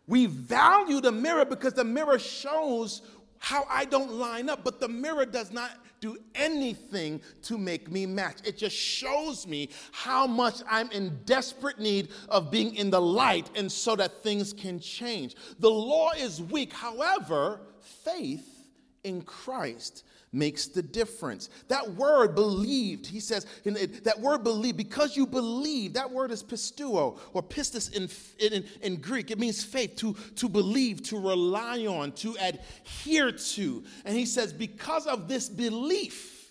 We 0.06 0.26
value 0.26 1.00
the 1.00 1.12
mirror 1.12 1.44
because 1.44 1.72
the 1.72 1.84
mirror 1.84 2.18
shows 2.18 3.02
how 3.38 3.66
I 3.70 3.84
don't 3.84 4.12
line 4.12 4.48
up, 4.48 4.64
but 4.64 4.80
the 4.80 4.88
mirror 4.88 5.26
does 5.26 5.50
not 5.52 5.70
do 6.00 6.16
anything 6.34 7.20
to 7.42 7.58
make 7.58 7.90
me 7.90 8.06
match. 8.06 8.36
It 8.44 8.56
just 8.56 8.76
shows 8.76 9.46
me 9.46 9.70
how 9.92 10.26
much 10.26 10.62
I'm 10.70 10.90
in 10.90 11.18
desperate 11.24 11.78
need 11.78 12.08
of 12.28 12.50
being 12.50 12.74
in 12.74 12.90
the 12.90 13.00
light 13.00 13.50
and 13.54 13.70
so 13.70 13.96
that 13.96 14.22
things 14.22 14.52
can 14.52 14.78
change. 14.80 15.36
The 15.58 15.70
law 15.70 16.12
is 16.12 16.42
weak, 16.42 16.72
however, 16.72 17.60
faith 17.80 18.68
in 19.04 19.22
Christ 19.22 20.04
makes 20.36 20.66
the 20.66 20.82
difference. 20.82 21.48
That 21.68 21.94
word 21.94 22.34
believed, 22.34 23.06
he 23.06 23.20
says, 23.20 23.46
that 23.64 24.20
word 24.20 24.44
believe, 24.44 24.76
because 24.76 25.16
you 25.16 25.26
believe, 25.26 25.94
that 25.94 26.10
word 26.10 26.30
is 26.30 26.42
pisteuo 26.42 27.18
or 27.32 27.42
pistis 27.42 27.92
in, 27.92 28.08
in, 28.52 28.64
in 28.82 29.00
Greek. 29.00 29.30
It 29.30 29.38
means 29.38 29.64
faith, 29.64 29.96
to, 29.96 30.14
to 30.36 30.48
believe, 30.48 31.02
to 31.04 31.18
rely 31.18 31.86
on, 31.86 32.12
to 32.12 32.36
adhere 32.40 33.32
to. 33.32 33.84
And 34.04 34.16
he 34.16 34.26
says, 34.26 34.52
because 34.52 35.06
of 35.06 35.26
this 35.26 35.48
belief, 35.48 36.50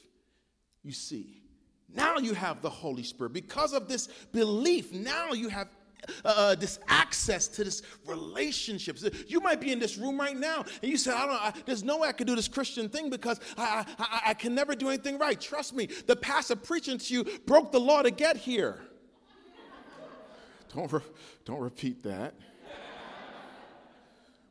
you 0.84 0.92
see, 0.92 1.42
now 1.96 2.18
you 2.18 2.34
have 2.34 2.62
the 2.62 2.70
Holy 2.70 3.04
Spirit. 3.04 3.34
Because 3.34 3.74
of 3.74 3.88
this 3.88 4.08
belief, 4.32 4.92
now 4.92 5.32
you 5.32 5.48
have 5.48 5.70
uh, 6.24 6.34
uh, 6.36 6.56
this 6.56 6.80
access 6.88 7.48
to 7.48 7.64
this 7.64 7.82
relationships. 8.06 9.08
You 9.28 9.40
might 9.40 9.60
be 9.60 9.72
in 9.72 9.80
this 9.80 9.98
room 9.98 10.20
right 10.20 10.38
now 10.38 10.66
and 10.82 10.92
you 10.92 10.98
say, 10.98 11.12
I 11.12 11.26
don't 11.26 11.32
I, 11.32 11.54
there's 11.66 11.84
no 11.84 12.00
way 12.00 12.10
I 12.10 12.12
could 12.12 12.28
do 12.28 12.36
this 12.36 12.48
Christian 12.48 12.90
thing 12.90 13.10
because 13.10 13.40
I, 13.58 13.86
I, 14.00 14.22
I 14.28 14.34
can 14.34 14.56
never 14.56 14.76
do 14.76 14.90
anything 14.90 15.18
right. 15.18 15.40
Trust 15.40 15.76
me, 15.76 15.88
the 16.08 16.16
pastor 16.16 16.56
preaching 16.56 16.98
to 16.98 17.14
you 17.14 17.24
broke 17.46 17.72
the 17.72 17.80
law 17.80 18.02
to 18.02 18.12
get 18.12 18.38
here. 18.38 18.82
don't, 20.74 20.92
re- 20.92 21.02
don't 21.46 21.62
repeat 21.62 22.04
that. 22.04 22.34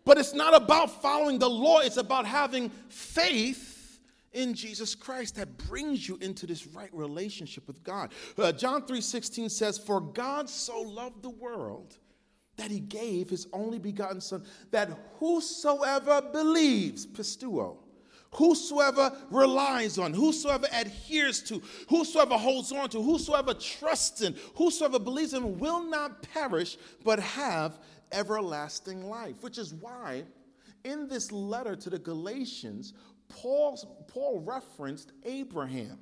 But 0.04 0.18
it's 0.18 0.34
not 0.34 0.54
about 0.54 1.00
following 1.02 1.38
the 1.38 1.48
law, 1.48 1.80
it's 1.80 1.96
about 1.96 2.26
having 2.26 2.70
faith 2.88 3.73
in 4.34 4.52
Jesus 4.52 4.94
Christ 4.94 5.36
that 5.36 5.56
brings 5.56 6.06
you 6.06 6.18
into 6.20 6.46
this 6.46 6.66
right 6.66 6.92
relationship 6.92 7.66
with 7.66 7.82
God. 7.82 8.12
Uh, 8.36 8.52
John 8.52 8.86
3:16 8.86 9.48
says, 9.48 9.78
"For 9.78 10.00
God 10.00 10.50
so 10.50 10.80
loved 10.80 11.22
the 11.22 11.30
world 11.30 11.96
that 12.56 12.70
he 12.70 12.80
gave 12.80 13.30
his 13.30 13.46
only 13.52 13.78
begotten 13.78 14.20
son 14.20 14.44
that 14.70 14.90
whosoever 15.18 16.20
believes, 16.20 17.06
pisteuo, 17.06 17.78
whosoever 18.32 19.16
relies 19.30 19.98
on, 19.98 20.12
whosoever 20.12 20.66
adheres 20.72 21.42
to, 21.44 21.62
whosoever 21.88 22.36
holds 22.36 22.72
on 22.72 22.90
to, 22.90 23.02
whosoever 23.02 23.54
trusts 23.54 24.20
in, 24.20 24.34
whosoever 24.56 24.98
believes 24.98 25.32
in 25.32 25.58
will 25.58 25.82
not 25.82 26.22
perish 26.22 26.76
but 27.04 27.20
have 27.20 27.78
everlasting 28.12 29.08
life." 29.08 29.42
Which 29.42 29.58
is 29.58 29.72
why 29.72 30.24
in 30.84 31.08
this 31.08 31.32
letter 31.32 31.74
to 31.74 31.90
the 31.90 31.98
Galatians, 31.98 32.92
Paul, 33.28 34.04
Paul 34.08 34.40
referenced 34.40 35.12
Abraham. 35.24 35.98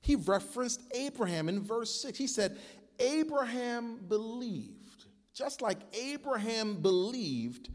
He 0.00 0.16
referenced 0.16 0.82
Abraham 0.94 1.48
in 1.48 1.62
verse 1.62 1.94
6. 2.02 2.18
He 2.18 2.26
said, 2.26 2.58
Abraham 2.98 3.98
believed, 4.08 5.06
just 5.32 5.62
like 5.62 5.78
Abraham 5.94 6.76
believed, 6.76 7.70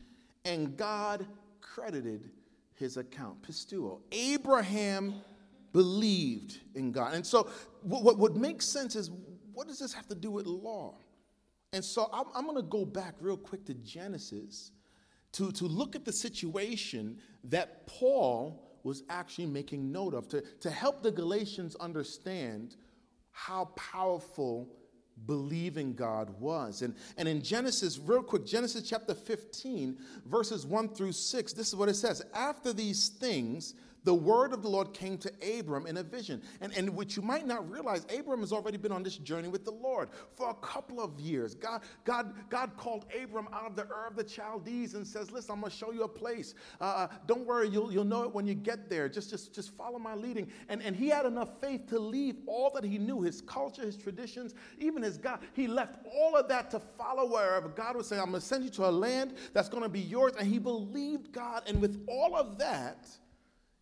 and 0.45 0.77
God 0.77 1.25
credited 1.59 2.29
his 2.75 2.97
account. 2.97 3.41
Pisteuo. 3.41 3.99
Abraham 4.11 5.15
believed 5.73 6.59
in 6.75 6.91
God. 6.91 7.13
And 7.13 7.25
so, 7.25 7.49
what, 7.81 8.17
what 8.17 8.35
makes 8.35 8.65
sense 8.65 8.95
is 8.95 9.11
what 9.53 9.67
does 9.67 9.79
this 9.79 9.93
have 9.93 10.07
to 10.07 10.15
do 10.15 10.31
with 10.31 10.45
law? 10.45 10.95
And 11.73 11.83
so, 11.83 12.09
I'm, 12.13 12.25
I'm 12.33 12.45
going 12.45 12.55
to 12.55 12.63
go 12.63 12.85
back 12.85 13.15
real 13.19 13.37
quick 13.37 13.65
to 13.65 13.73
Genesis 13.73 14.71
to, 15.33 15.51
to 15.51 15.65
look 15.65 15.95
at 15.95 16.05
the 16.05 16.13
situation 16.13 17.19
that 17.45 17.85
Paul 17.85 18.68
was 18.89 19.04
actually 19.10 19.45
making 19.45 19.91
note 19.91 20.13
of 20.13 20.28
to, 20.28 20.41
to 20.60 20.69
help 20.69 21.02
the 21.02 21.12
Galatians 21.12 21.75
understand 21.75 22.75
how 23.32 23.65
powerful 23.75 24.67
believing 25.25 25.93
God 25.93 26.30
was. 26.39 26.82
And, 26.82 26.95
and 27.17 27.28
in 27.28 27.41
Genesis, 27.41 27.99
real 27.99 28.23
quick, 28.23 28.45
Genesis 28.45 28.89
chapter 28.89 29.13
15, 29.13 29.97
verses 30.25 30.65
1 30.65 30.89
through 30.89 31.12
6, 31.12 31.54
this 31.54 31.67
is 31.67 31.75
what 31.75 31.88
it 31.88 31.95
says 31.95 32.23
After 32.34 32.73
these 32.73 33.10
things, 33.10 33.75
the 34.03 34.13
word 34.13 34.53
of 34.53 34.62
the 34.62 34.69
Lord 34.69 34.93
came 34.93 35.17
to 35.19 35.31
Abram 35.59 35.85
in 35.85 35.97
a 35.97 36.03
vision. 36.03 36.41
And, 36.62 36.73
and 36.75 36.89
what 36.95 37.15
you 37.15 37.21
might 37.21 37.45
not 37.45 37.69
realize, 37.69 38.05
Abram 38.17 38.39
has 38.41 38.51
already 38.51 38.77
been 38.77 38.91
on 38.91 39.03
this 39.03 39.17
journey 39.17 39.47
with 39.47 39.65
the 39.65 39.71
Lord 39.71 40.09
for 40.35 40.49
a 40.49 40.53
couple 40.55 41.01
of 41.01 41.19
years. 41.19 41.55
God, 41.55 41.81
God, 42.05 42.33
God 42.49 42.77
called 42.77 43.05
Abram 43.21 43.47
out 43.53 43.65
of 43.65 43.75
the 43.75 43.83
Ur 43.83 44.07
of 44.07 44.15
the 44.15 44.27
Chaldees 44.27 44.93
and 44.95 45.05
says, 45.05 45.31
Listen, 45.31 45.53
I'm 45.53 45.62
going 45.62 45.71
to 45.71 45.77
show 45.77 45.91
you 45.91 46.03
a 46.03 46.07
place. 46.07 46.53
Uh, 46.79 46.83
uh, 46.83 47.07
don't 47.27 47.45
worry, 47.45 47.69
you'll, 47.69 47.91
you'll 47.91 48.03
know 48.03 48.23
it 48.23 48.33
when 48.33 48.45
you 48.45 48.53
get 48.53 48.89
there. 48.89 49.09
Just, 49.09 49.29
just, 49.29 49.53
just 49.53 49.75
follow 49.75 49.99
my 49.99 50.15
leading. 50.15 50.49
And, 50.69 50.81
and 50.81 50.95
he 50.95 51.09
had 51.09 51.25
enough 51.25 51.59
faith 51.62 51.88
to 51.88 51.99
leave 51.99 52.35
all 52.45 52.71
that 52.75 52.83
he 52.83 52.97
knew 52.97 53.21
his 53.21 53.41
culture, 53.41 53.83
his 53.83 53.97
traditions, 53.97 54.53
even 54.77 55.03
his 55.03 55.17
God. 55.17 55.39
He 55.53 55.67
left 55.67 55.99
all 56.13 56.35
of 56.35 56.47
that 56.49 56.71
to 56.71 56.79
follow 56.79 57.31
wherever 57.31 57.69
God 57.69 57.95
was 57.95 58.07
saying, 58.07 58.21
I'm 58.21 58.29
going 58.29 58.41
to 58.41 58.45
send 58.45 58.63
you 58.63 58.69
to 58.71 58.88
a 58.88 58.91
land 58.91 59.35
that's 59.53 59.69
going 59.69 59.83
to 59.83 59.89
be 59.89 60.01
yours. 60.01 60.33
And 60.38 60.47
he 60.47 60.59
believed 60.59 61.31
God. 61.31 61.63
And 61.67 61.81
with 61.81 62.05
all 62.07 62.35
of 62.35 62.57
that, 62.59 63.07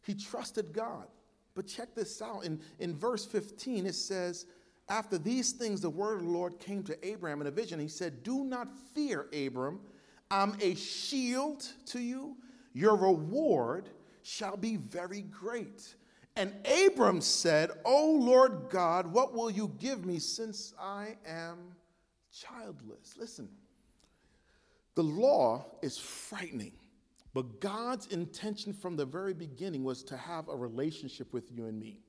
he 0.08 0.16
trusted 0.16 0.72
God. 0.72 1.06
But 1.54 1.68
check 1.68 1.94
this 1.94 2.22
out. 2.22 2.46
In, 2.46 2.62
in 2.80 2.96
verse 2.96 3.26
15, 3.26 3.86
it 3.86 3.96
says, 3.96 4.46
After 4.88 5.18
these 5.18 5.52
things, 5.52 5.82
the 5.82 5.90
word 5.90 6.20
of 6.20 6.24
the 6.24 6.32
Lord 6.32 6.60
came 6.60 6.82
to 6.84 7.08
Abraham 7.08 7.42
in 7.42 7.48
a 7.48 7.52
vision. 7.52 7.80
He 7.80 7.90
said, 7.90 8.24
Do 8.24 8.46
not 8.46 8.70
fear, 8.96 9.28
Abram. 9.34 9.82
I'm 10.32 10.56
a 10.62 10.76
shield 10.76 11.68
to 11.88 12.00
you. 12.00 12.38
Your 12.74 12.96
reward 12.96 13.90
shall 14.24 14.56
be 14.56 14.78
very 14.78 15.22
great. 15.22 15.96
And 16.38 16.54
Abram 16.86 17.20
said, 17.20 17.72
O 17.84 18.12
Lord 18.12 18.68
God, 18.70 19.08
what 19.08 19.34
will 19.34 19.50
you 19.50 19.74
give 19.80 20.06
me 20.06 20.20
since 20.20 20.74
I 20.80 21.18
am 21.26 21.76
childless? 22.32 23.16
Listen, 23.18 23.50
the 24.96 25.04
law 25.04 25.66
is 25.82 25.98
frightening. 25.98 26.74
But 27.34 27.60
God's 27.60 28.08
intention 28.08 28.74
from 28.74 28.96
the 28.96 29.06
very 29.06 29.34
beginning 29.34 29.84
was 29.84 30.04
to 30.04 30.18
have 30.18 30.50
a 30.50 30.56
relationship 30.56 31.34
with 31.34 31.52
you 31.52 31.66
and 31.66 31.80
me. 31.80 32.02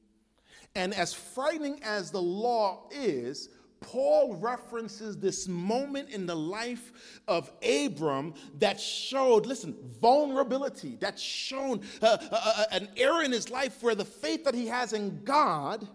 And 0.74 0.94
as 0.94 1.12
frightening 1.12 1.82
as 1.82 2.10
the 2.10 2.22
law 2.22 2.88
is, 2.90 3.48
Paul 3.80 4.34
references 4.36 5.16
this 5.16 5.46
moment 5.46 6.10
in 6.10 6.26
the 6.26 6.34
life 6.34 7.20
of 7.28 7.50
Abram 7.62 8.34
that 8.58 8.80
showed, 8.80 9.46
listen, 9.46 9.76
vulnerability, 10.00 10.96
that 10.96 11.18
shown 11.18 11.82
uh, 12.02 12.18
uh, 12.20 12.28
uh, 12.32 12.64
an 12.72 12.88
era 12.96 13.24
in 13.24 13.32
his 13.32 13.50
life 13.50 13.82
where 13.82 13.94
the 13.94 14.04
faith 14.04 14.44
that 14.44 14.54
he 14.54 14.66
has 14.66 14.92
in 14.92 15.22
God 15.24 15.86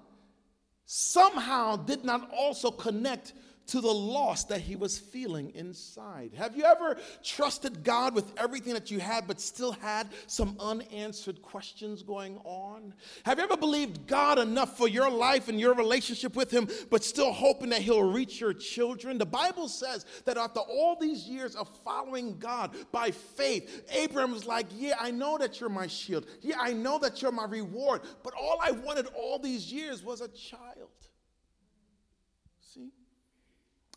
somehow 0.86 1.76
did 1.76 2.04
not 2.04 2.30
also 2.32 2.72
connect 2.72 3.34
to 3.68 3.80
the 3.80 3.94
loss 3.94 4.44
that 4.46 4.62
he 4.62 4.76
was 4.76 4.98
feeling 4.98 5.52
inside. 5.56 6.32
Have 6.36 6.58
you 6.58 6.64
ever 6.64 6.98
trusted 7.24 7.84
God 7.84 8.14
with 8.14 8.32
everything 8.38 8.74
that 8.74 8.92
you 8.92 9.00
had, 9.00 9.28
but 9.28 9.40
still 9.40 9.72
had 9.72 10.10
some 10.28 10.58
unanswered 10.60 11.42
questions 11.42 12.04
going 12.04 12.38
on? 12.44 12.94
Have 13.26 13.38
you 13.38 13.46
ever 13.46 13.56
believed 13.56 14.06
God 14.06 14.38
enough 14.38 14.78
for 14.78 14.88
your 14.88 15.10
life 15.10 15.48
and 15.48 15.60
your 15.60 15.76
relationship 15.76 16.36
with 16.36 16.52
Him, 16.52 16.68
but 16.90 17.04
still 17.04 17.32
hoping 17.32 17.70
that 17.70 17.82
He'll 17.82 18.04
reach 18.04 18.42
your 18.42 18.54
children? 18.54 19.18
The 19.18 19.26
Bible 19.26 19.70
says 19.70 20.06
that 20.26 20.38
after 20.38 20.60
all 20.60 20.98
these 21.00 21.28
years 21.28 21.56
of 21.56 21.70
following 21.86 22.38
God 22.40 22.76
by 22.92 23.12
faith, 23.12 23.86
Abraham 23.92 24.32
was 24.32 24.46
like, 24.46 24.68
Yeah, 24.76 24.96
I 25.00 25.12
know 25.12 25.38
that 25.38 25.60
you're 25.60 25.70
my 25.70 25.88
shield. 25.88 26.26
Yeah, 26.42 26.58
I 26.60 26.74
know 26.74 27.00
that 27.00 27.22
you're 27.22 27.32
my 27.32 27.46
reward. 27.46 28.02
But 28.24 28.34
all 28.34 28.60
I 28.62 28.72
wanted 28.72 29.08
all 29.16 29.40
these 29.40 29.72
years 29.72 30.04
was 30.04 30.22
a 30.22 30.28
child. 30.28 30.90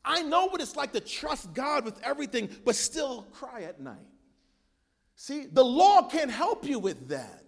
I 0.07 0.23
know 0.23 0.47
what 0.47 0.61
it's 0.61 0.77
like 0.77 0.93
to 0.93 1.01
trust 1.01 1.53
God 1.53 1.85
with 1.85 2.01
everything, 2.05 2.49
but 2.65 2.77
still 2.77 3.23
cry 3.33 3.63
at 3.63 3.81
night. 3.81 4.07
See, 5.17 5.47
the 5.47 5.65
law 5.65 6.09
can't 6.09 6.31
help 6.31 6.65
you 6.65 6.79
with 6.79 7.09
that. 7.09 7.43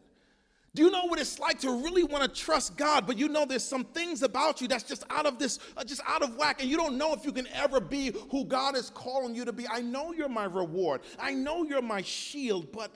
Do 0.75 0.83
you 0.83 0.90
know 0.90 1.07
what 1.07 1.18
it's 1.18 1.38
like 1.38 1.61
to 1.61 1.71
really 1.71 2.03
want 2.03 2.23
to 2.23 2.40
trust 2.40 2.77
God, 2.77 3.07
but 3.07 3.16
you 3.16 3.29
know 3.29 3.44
there's 3.47 3.64
some 3.64 3.85
things 3.85 4.23
about 4.23 4.61
you 4.61 4.68
that's 4.68 4.85
just 4.85 5.05
out 5.09 5.25
of 5.25 5.38
this, 5.38 5.59
uh, 5.77 5.85
just 5.85 6.03
out 6.07 6.23
of 6.23 6.37
whack, 6.37 6.61
and 6.61 6.68
you 6.68 6.77
don't 6.77 6.99
know 6.99 7.14
if 7.14 7.25
you 7.25 7.33
can 7.33 7.47
ever 7.55 7.81
be 7.81 8.12
who 8.31 8.44
God 8.44 8.77
is 8.77 8.90
calling 8.90 9.35
you 9.35 9.44
to 9.44 9.53
be. 9.53 9.66
I 9.68 9.81
know 9.81 10.12
you're 10.12 10.29
my 10.29 10.44
reward. 10.44 11.01
I 11.18 11.33
know 11.33 11.64
you're 11.64 11.83
my 11.83 12.03
shield, 12.03 12.71
but 12.73 12.90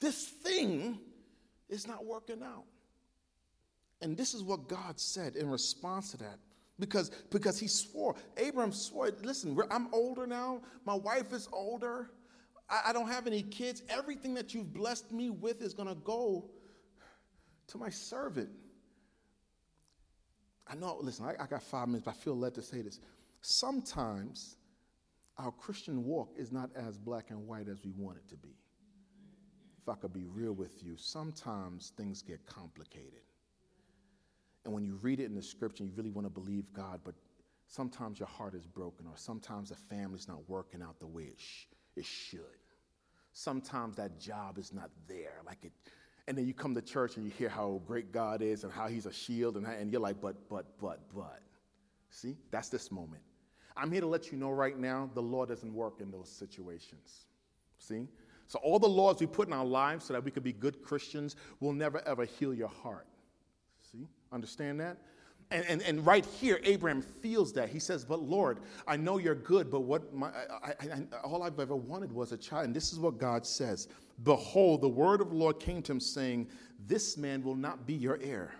this 0.00 0.24
thing 0.24 0.98
is 1.68 1.86
not 1.86 2.04
working 2.04 2.42
out. 2.42 2.64
And 4.00 4.16
this 4.16 4.34
is 4.34 4.42
what 4.42 4.68
God 4.68 4.98
said 4.98 5.36
in 5.36 5.50
response 5.50 6.12
to 6.12 6.18
that 6.18 6.38
because 6.78 7.10
because 7.30 7.58
he 7.58 7.68
swore. 7.68 8.14
Abram 8.42 8.72
swore. 8.72 9.10
Listen 9.22 9.56
i'm 9.70 9.88
older 9.92 10.26
now. 10.26 10.60
My 10.84 10.94
wife 10.94 11.32
is 11.32 11.48
older. 11.52 12.10
I, 12.68 12.82
I, 12.86 12.92
don't 12.92 13.08
have 13.08 13.26
any 13.26 13.42
kids. 13.42 13.82
Everything 13.88 14.34
that 14.34 14.54
you've 14.54 14.72
blessed 14.72 15.12
me 15.12 15.30
with 15.30 15.60
is 15.60 15.74
going 15.74 15.88
to 15.88 15.94
go 15.96 16.50
to 17.68 17.78
my 17.78 17.90
servant. 17.90 18.48
I 20.66 20.74
know 20.74 20.98
listen 21.00 21.26
I, 21.26 21.42
I 21.42 21.46
got 21.46 21.62
five 21.62 21.88
minutes 21.88 22.04
but 22.04 22.12
i 22.12 22.14
feel 22.14 22.36
led 22.36 22.54
to 22.54 22.62
say 22.62 22.82
this. 22.82 23.00
Sometimes 23.42 24.56
our 25.36 25.52
christian 25.52 26.04
walk 26.04 26.30
is 26.36 26.52
not 26.52 26.70
as 26.74 26.96
black 26.96 27.30
and 27.30 27.46
white 27.46 27.68
as 27.68 27.84
we 27.84 27.92
want 27.92 28.16
it 28.16 28.28
to 28.30 28.36
be. 28.36 28.56
If 29.82 29.88
i 29.88 29.94
could 29.94 30.12
be 30.12 30.24
real 30.26 30.52
with 30.52 30.82
you 30.82 30.96
sometimes 30.96 31.92
things 31.96 32.22
get 32.22 32.44
complicated 32.46 33.20
and 34.64 34.72
when 34.72 34.84
you 34.84 34.98
read 35.02 35.20
it 35.20 35.24
in 35.24 35.34
the 35.34 35.42
scripture, 35.42 35.84
you 35.84 35.92
really 35.94 36.10
want 36.10 36.26
to 36.26 36.30
believe 36.30 36.72
God, 36.72 37.00
but 37.04 37.14
sometimes 37.66 38.18
your 38.18 38.28
heart 38.28 38.54
is 38.54 38.66
broken, 38.66 39.06
or 39.06 39.12
sometimes 39.16 39.68
the 39.70 39.76
family's 39.76 40.28
not 40.28 40.48
working 40.48 40.82
out 40.82 40.98
the 40.98 41.06
way 41.06 41.24
it, 41.24 41.38
sh- 41.38 41.66
it 41.96 42.04
should. 42.04 42.40
Sometimes 43.32 43.96
that 43.96 44.18
job 44.18 44.58
is 44.58 44.72
not 44.72 44.90
there, 45.06 45.40
like 45.44 45.64
it. 45.64 45.72
And 46.26 46.38
then 46.38 46.46
you 46.46 46.54
come 46.54 46.74
to 46.74 46.80
church 46.80 47.16
and 47.16 47.24
you 47.26 47.30
hear 47.30 47.50
how 47.50 47.82
great 47.86 48.10
God 48.12 48.40
is 48.40 48.64
and 48.64 48.72
how 48.72 48.88
He's 48.88 49.06
a 49.06 49.12
shield, 49.12 49.56
and, 49.56 49.66
and 49.66 49.92
you're 49.92 50.00
like, 50.00 50.20
but, 50.20 50.48
but, 50.48 50.78
but, 50.80 51.00
but. 51.14 51.40
See, 52.10 52.36
that's 52.50 52.68
this 52.68 52.90
moment. 52.90 53.22
I'm 53.76 53.90
here 53.90 54.00
to 54.00 54.06
let 54.06 54.30
you 54.30 54.38
know 54.38 54.50
right 54.50 54.78
now 54.78 55.10
the 55.14 55.22
law 55.22 55.44
doesn't 55.44 55.74
work 55.74 56.00
in 56.00 56.10
those 56.10 56.28
situations. 56.28 57.26
See? 57.78 58.06
So, 58.46 58.60
all 58.62 58.78
the 58.78 58.88
laws 58.88 59.20
we 59.20 59.26
put 59.26 59.48
in 59.48 59.54
our 59.54 59.64
lives 59.64 60.04
so 60.04 60.12
that 60.12 60.24
we 60.24 60.30
could 60.30 60.44
be 60.44 60.52
good 60.52 60.82
Christians 60.82 61.34
will 61.60 61.72
never 61.72 62.06
ever 62.06 62.24
heal 62.24 62.54
your 62.54 62.68
heart. 62.68 63.06
See? 63.94 64.08
Understand 64.32 64.80
that? 64.80 64.96
And, 65.50 65.64
and, 65.66 65.82
and 65.82 66.04
right 66.04 66.24
here, 66.24 66.58
Abraham 66.64 67.00
feels 67.00 67.52
that. 67.52 67.68
He 67.68 67.78
says, 67.78 68.04
But 68.04 68.22
Lord, 68.22 68.60
I 68.88 68.96
know 68.96 69.18
you're 69.18 69.34
good, 69.34 69.70
but 69.70 69.80
what 69.80 70.12
my, 70.12 70.28
I, 70.28 70.68
I, 70.68 70.72
I, 70.94 71.16
all 71.22 71.42
I've 71.42 71.60
ever 71.60 71.76
wanted 71.76 72.10
was 72.10 72.32
a 72.32 72.36
child. 72.36 72.64
And 72.64 72.74
this 72.74 72.92
is 72.92 72.98
what 72.98 73.18
God 73.18 73.46
says 73.46 73.88
Behold, 74.22 74.80
the 74.80 74.88
word 74.88 75.20
of 75.20 75.30
the 75.30 75.36
Lord 75.36 75.60
came 75.60 75.82
to 75.82 75.92
him, 75.92 76.00
saying, 76.00 76.48
This 76.86 77.16
man 77.16 77.42
will 77.42 77.54
not 77.54 77.86
be 77.86 77.94
your 77.94 78.18
heir 78.22 78.52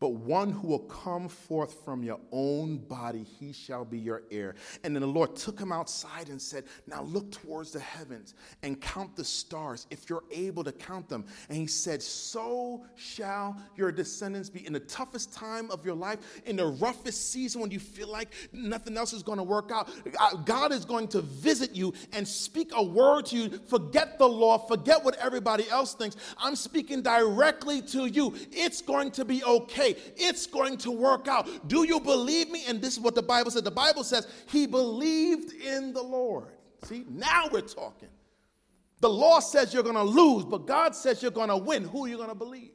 but 0.00 0.10
one 0.10 0.50
who 0.50 0.68
will 0.68 0.78
come 0.80 1.28
forth 1.28 1.84
from 1.84 2.04
your 2.04 2.20
own 2.30 2.78
body, 2.78 3.24
he 3.24 3.52
shall 3.52 3.84
be 3.84 3.98
your 3.98 4.22
heir. 4.30 4.54
And 4.84 4.94
then 4.94 5.00
the 5.00 5.08
Lord 5.08 5.34
took 5.34 5.58
him 5.58 5.72
outside 5.72 6.28
and 6.28 6.40
said, 6.40 6.64
Now 6.86 7.02
look 7.02 7.32
towards 7.32 7.72
the 7.72 7.80
heavens 7.80 8.34
and 8.62 8.80
count 8.80 9.16
the 9.16 9.24
stars, 9.24 9.86
if 9.90 10.08
you're 10.08 10.22
able 10.30 10.62
to 10.62 10.70
count 10.70 11.08
them. 11.08 11.24
And 11.48 11.58
he 11.58 11.66
said, 11.66 12.00
So 12.00 12.84
shall 12.94 13.60
your 13.76 13.90
descendants 13.90 14.48
be. 14.48 14.64
In 14.66 14.72
the 14.72 14.80
toughest 14.80 15.32
time 15.32 15.68
of 15.70 15.84
your 15.84 15.96
life, 15.96 16.20
in 16.46 16.56
the 16.56 16.66
roughest 16.66 17.32
season 17.32 17.60
when 17.60 17.72
you 17.72 17.80
feel 17.80 18.08
like 18.08 18.32
nothing 18.52 18.96
else 18.96 19.12
is 19.12 19.24
going 19.24 19.38
to 19.38 19.44
work 19.44 19.72
out, 19.72 19.90
uh, 20.20 20.36
God 20.36 20.70
is 20.70 20.84
going 20.84 21.08
to 21.08 21.22
visit 21.22 21.74
you 21.74 21.92
and 22.12 22.26
speak 22.26 22.70
a 22.74 22.82
word 22.82 23.26
to 23.26 23.36
you. 23.36 23.60
Forget 23.66 24.18
the 24.18 24.28
law, 24.28 24.58
forget 24.58 25.02
what 25.02 25.16
everybody 25.16 25.68
else 25.70 25.94
thinks. 25.94 26.16
I'm 26.38 26.54
speaking 26.54 27.02
directly 27.02 27.82
to 27.82 28.06
you. 28.06 28.34
It's 28.52 28.80
going 28.80 29.10
to 29.12 29.24
be 29.24 29.42
okay 29.42 29.87
it's 30.16 30.46
going 30.46 30.76
to 30.78 30.90
work 30.90 31.28
out. 31.28 31.68
Do 31.68 31.84
you 31.84 32.00
believe 32.00 32.50
me? 32.50 32.64
And 32.66 32.80
this 32.80 32.94
is 32.94 33.00
what 33.00 33.14
the 33.14 33.22
Bible 33.22 33.50
said. 33.50 33.64
The 33.64 33.70
Bible 33.70 34.04
says 34.04 34.26
he 34.48 34.66
believed 34.66 35.52
in 35.52 35.92
the 35.92 36.02
Lord. 36.02 36.48
See, 36.84 37.04
now 37.08 37.48
we're 37.50 37.60
talking. 37.62 38.08
The 39.00 39.08
law 39.08 39.40
says 39.40 39.72
you're 39.72 39.82
going 39.82 39.94
to 39.94 40.02
lose, 40.02 40.44
but 40.44 40.66
God 40.66 40.94
says 40.94 41.22
you're 41.22 41.30
going 41.30 41.48
to 41.48 41.56
win. 41.56 41.84
Who 41.84 42.06
are 42.06 42.08
you 42.08 42.16
going 42.16 42.28
to 42.30 42.34
believe? 42.34 42.72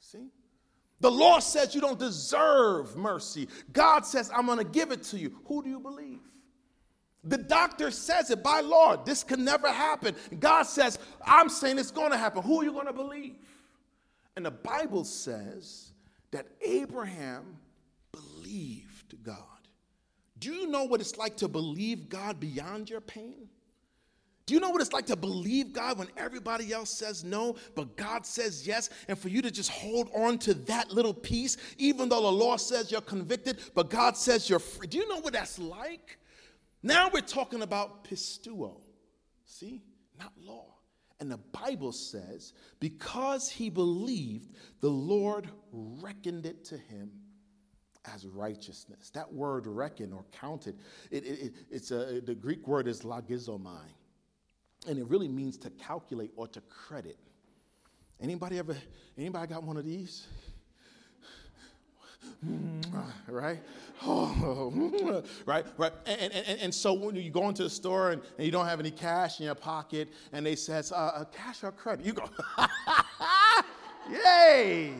See? 0.00 0.28
The 1.00 1.10
law 1.10 1.38
says 1.38 1.74
you 1.74 1.80
don't 1.80 1.98
deserve 1.98 2.96
mercy. 2.96 3.48
God 3.72 4.06
says, 4.06 4.30
I'm 4.34 4.46
going 4.46 4.58
to 4.58 4.64
give 4.64 4.90
it 4.90 5.02
to 5.04 5.18
you. 5.18 5.36
Who 5.46 5.62
do 5.62 5.68
you 5.68 5.80
believe? 5.80 6.20
The 7.24 7.38
doctor 7.38 7.90
says 7.90 8.30
it 8.30 8.42
by 8.42 8.60
law. 8.60 9.02
This 9.02 9.24
can 9.24 9.44
never 9.44 9.70
happen. 9.70 10.14
God 10.38 10.64
says, 10.64 10.98
I'm 11.24 11.48
saying 11.48 11.78
it's 11.78 11.90
going 11.90 12.10
to 12.10 12.18
happen. 12.18 12.42
Who 12.42 12.60
are 12.60 12.64
you 12.64 12.72
going 12.72 12.86
to 12.86 12.92
believe? 12.92 13.36
And 14.36 14.44
the 14.44 14.50
Bible 14.50 15.04
says 15.04 15.92
that 16.34 16.46
Abraham 16.62 17.56
believed 18.10 19.22
God. 19.22 19.38
Do 20.40 20.52
you 20.52 20.66
know 20.66 20.82
what 20.82 21.00
it's 21.00 21.16
like 21.16 21.36
to 21.38 21.48
believe 21.48 22.08
God 22.08 22.40
beyond 22.40 22.90
your 22.90 23.00
pain? 23.00 23.48
Do 24.44 24.52
you 24.52 24.60
know 24.60 24.70
what 24.70 24.82
it's 24.82 24.92
like 24.92 25.06
to 25.06 25.16
believe 25.16 25.72
God 25.72 25.96
when 25.96 26.08
everybody 26.16 26.72
else 26.72 26.90
says 26.90 27.22
no, 27.22 27.54
but 27.76 27.96
God 27.96 28.26
says 28.26 28.66
yes? 28.66 28.90
And 29.06 29.16
for 29.16 29.28
you 29.28 29.42
to 29.42 29.50
just 29.50 29.70
hold 29.70 30.10
on 30.12 30.38
to 30.38 30.54
that 30.54 30.90
little 30.90 31.14
piece, 31.14 31.56
even 31.78 32.08
though 32.08 32.22
the 32.22 32.32
law 32.32 32.56
says 32.56 32.90
you're 32.90 33.00
convicted, 33.00 33.60
but 33.72 33.88
God 33.88 34.16
says 34.16 34.50
you're 34.50 34.58
free. 34.58 34.88
Do 34.88 34.98
you 34.98 35.08
know 35.08 35.20
what 35.20 35.34
that's 35.34 35.60
like? 35.60 36.18
Now 36.82 37.10
we're 37.14 37.20
talking 37.20 37.62
about 37.62 38.04
pisteuo. 38.04 38.80
See? 39.46 39.82
Not 40.18 40.32
law. 40.36 40.73
And 41.24 41.32
the 41.32 41.38
Bible 41.58 41.90
says, 41.90 42.52
because 42.80 43.48
he 43.48 43.70
believed, 43.70 44.50
the 44.82 44.90
Lord 44.90 45.48
reckoned 45.72 46.44
it 46.44 46.64
to 46.66 46.76
him 46.76 47.10
as 48.14 48.26
righteousness. 48.26 49.08
That 49.14 49.32
word 49.32 49.66
reckon 49.66 50.12
or 50.12 50.26
counted, 50.38 50.76
it, 51.10 51.24
it, 51.24 51.40
it, 51.40 51.54
it's 51.70 51.92
a, 51.92 52.20
the 52.20 52.34
Greek 52.34 52.68
word 52.68 52.86
is 52.86 53.00
logizomai 53.00 53.86
and 54.86 54.98
it 54.98 55.08
really 55.08 55.28
means 55.28 55.56
to 55.56 55.70
calculate 55.70 56.30
or 56.36 56.46
to 56.48 56.60
credit. 56.60 57.16
Anybody 58.20 58.58
ever, 58.58 58.76
anybody 59.16 59.46
got 59.46 59.62
one 59.62 59.78
of 59.78 59.86
these? 59.86 60.26
Mm, 62.46 62.84
right? 63.28 63.62
Oh, 64.06 65.22
right, 65.46 65.64
right. 65.78 65.92
And, 66.06 66.32
and, 66.32 66.60
and, 66.60 66.74
so 66.74 66.92
when 66.92 67.14
you 67.16 67.30
go 67.30 67.48
into 67.48 67.62
the 67.62 67.70
store 67.70 68.10
and, 68.10 68.22
and 68.36 68.44
you 68.44 68.52
don't 68.52 68.66
have 68.66 68.78
any 68.78 68.90
cash 68.90 69.40
in 69.40 69.46
your 69.46 69.54
pocket, 69.54 70.08
and 70.32 70.44
they 70.44 70.56
says, 70.56 70.92
uh, 70.92 70.96
uh, 70.96 71.24
cash 71.24 71.64
or 71.64 71.72
credit, 71.72 72.04
you 72.04 72.12
go, 72.12 72.28
yay! 74.10 74.92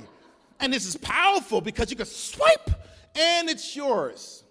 And 0.61 0.73
this 0.73 0.87
is 0.87 0.97
powerful 0.97 1.61
because 1.61 1.91
you 1.91 1.97
can 1.97 2.07
swipe 2.07 2.71
and 3.15 3.51
it's 3.51 3.77
yours. 3.77 4.45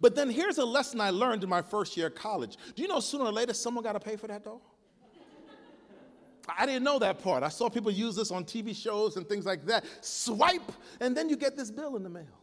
But 0.00 0.16
then 0.16 0.30
here's 0.30 0.58
a 0.58 0.64
lesson 0.64 1.00
I 1.00 1.10
learned 1.10 1.44
in 1.44 1.48
my 1.48 1.62
first 1.62 1.96
year 1.96 2.08
of 2.08 2.14
college. 2.16 2.56
Do 2.74 2.82
you 2.82 2.88
know 2.88 2.98
sooner 2.98 3.24
or 3.24 3.32
later 3.32 3.54
someone 3.54 3.84
got 3.84 3.92
to 3.92 4.00
pay 4.00 4.16
for 4.16 4.26
that 4.26 4.44
though? 4.44 4.60
I 6.58 6.66
didn't 6.66 6.82
know 6.82 6.98
that 6.98 7.22
part. 7.22 7.44
I 7.44 7.48
saw 7.48 7.68
people 7.68 7.92
use 7.92 8.16
this 8.16 8.32
on 8.32 8.44
TV 8.44 8.74
shows 8.74 9.16
and 9.16 9.28
things 9.28 9.46
like 9.46 9.64
that. 9.66 9.84
Swipe, 10.00 10.72
and 10.98 11.16
then 11.16 11.28
you 11.28 11.36
get 11.36 11.56
this 11.56 11.70
bill 11.70 11.94
in 11.94 12.02
the 12.02 12.08
mail. 12.08 12.41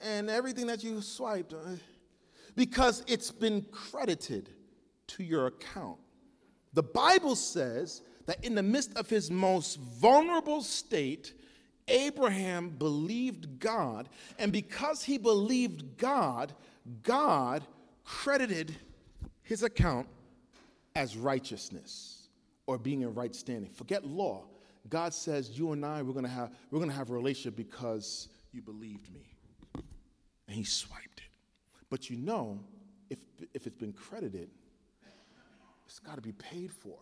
And 0.00 0.28
everything 0.28 0.66
that 0.66 0.84
you 0.84 1.00
swiped, 1.00 1.54
because 2.54 3.02
it's 3.06 3.30
been 3.30 3.62
credited 3.70 4.50
to 5.08 5.24
your 5.24 5.46
account. 5.46 5.98
The 6.74 6.82
Bible 6.82 7.36
says 7.36 8.02
that 8.26 8.44
in 8.44 8.54
the 8.54 8.62
midst 8.62 8.96
of 8.96 9.08
his 9.08 9.30
most 9.30 9.78
vulnerable 9.78 10.62
state, 10.62 11.32
Abraham 11.88 12.70
believed 12.70 13.60
God, 13.60 14.08
and 14.38 14.52
because 14.52 15.02
he 15.04 15.18
believed 15.18 15.96
God, 15.96 16.52
God 17.02 17.64
credited 18.04 18.74
his 19.42 19.62
account 19.62 20.08
as 20.94 21.16
righteousness 21.16 22.28
or 22.66 22.78
being 22.78 23.02
in 23.02 23.14
right 23.14 23.34
standing. 23.34 23.70
Forget 23.70 24.04
law. 24.04 24.44
God 24.88 25.14
says 25.14 25.58
you 25.58 25.72
and 25.72 25.84
I 25.84 26.02
we're 26.02 26.12
gonna 26.12 26.28
have 26.28 26.50
we're 26.70 26.80
gonna 26.80 26.92
have 26.92 27.10
a 27.10 27.14
relationship 27.14 27.56
because 27.56 28.28
you 28.52 28.62
believed 28.62 29.12
me. 29.12 29.35
And 30.48 30.56
he 30.56 30.64
swiped 30.64 31.18
it. 31.18 31.84
But 31.90 32.10
you 32.10 32.16
know, 32.16 32.60
if 33.10 33.18
if 33.54 33.66
it's 33.66 33.76
been 33.76 33.92
credited, 33.92 34.50
it's 35.86 35.98
got 35.98 36.16
to 36.16 36.22
be 36.22 36.32
paid 36.32 36.72
for. 36.72 36.98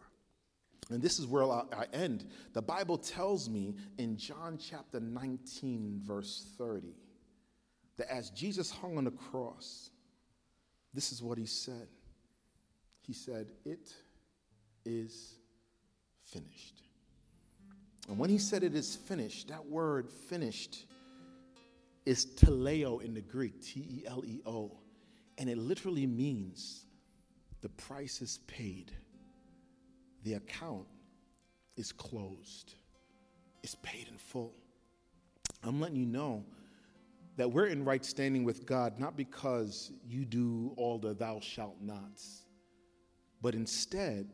And 0.91 1.01
this 1.01 1.19
is 1.19 1.27
where 1.27 1.45
I, 1.45 1.87
end. 1.95 2.27
The 2.53 2.61
Bible 2.61 2.99
tells 2.99 3.49
me 3.49 3.75
in 3.97 4.19
John 4.19 4.59
chapter 4.59 5.01
19, 5.01 6.03
verse 6.05 6.47
30, 6.59 6.95
that 7.97 8.13
as 8.13 8.29
Jesus 8.31 8.71
hung 8.71 8.99
on 8.99 9.05
the 9.05 9.11
cross, 9.11 9.91
this 10.93 11.11
is 11.11 11.23
what 11.23 11.39
he 11.39 11.47
said. 11.47 11.89
He 13.01 13.15
said, 13.15 13.49
It 13.65 13.93
is 14.85 15.39
finished. 16.27 16.83
And 18.09 18.19
when 18.19 18.29
he 18.29 18.39
said 18.39 18.63
it 18.63 18.75
is 18.75 18.95
finished, 18.95 19.49
that 19.49 19.65
word 19.65 20.11
finished 20.11 20.85
is 22.07 22.27
teleo 22.27 23.03
in 23.03 23.15
the 23.15 23.21
Greek, 23.21 23.63
T 23.63 23.81
E 23.81 24.05
L 24.07 24.23
E 24.27 24.41
O. 24.47 24.79
And 25.39 25.49
it 25.49 25.59
literally 25.59 26.07
means 26.07 26.87
the 27.61 27.69
price 27.71 28.21
is 28.21 28.39
paid, 28.47 28.93
the 30.23 30.35
account 30.35 30.87
is 31.77 31.93
closed, 31.93 32.75
it's 33.63 33.77
paid 33.77 34.09
in 34.09 34.19
full. 34.19 34.55
I'm 35.63 35.81
letting 35.81 35.97
you 35.97 36.07
know 36.07 36.45
that 37.37 37.51
we're 37.51 37.67
in 37.67 37.85
right 37.85 38.05
standing 38.05 38.45
with 38.45 38.67
God 38.67 39.01
not 39.01 39.17
because 39.17 39.91
you 40.07 40.25
do 40.25 40.73
all 40.77 40.99
the 40.99 41.15
thou 41.15 41.41
shalt 41.41 41.81
nots, 41.81 42.43
but 43.43 43.55
instead 43.55 44.29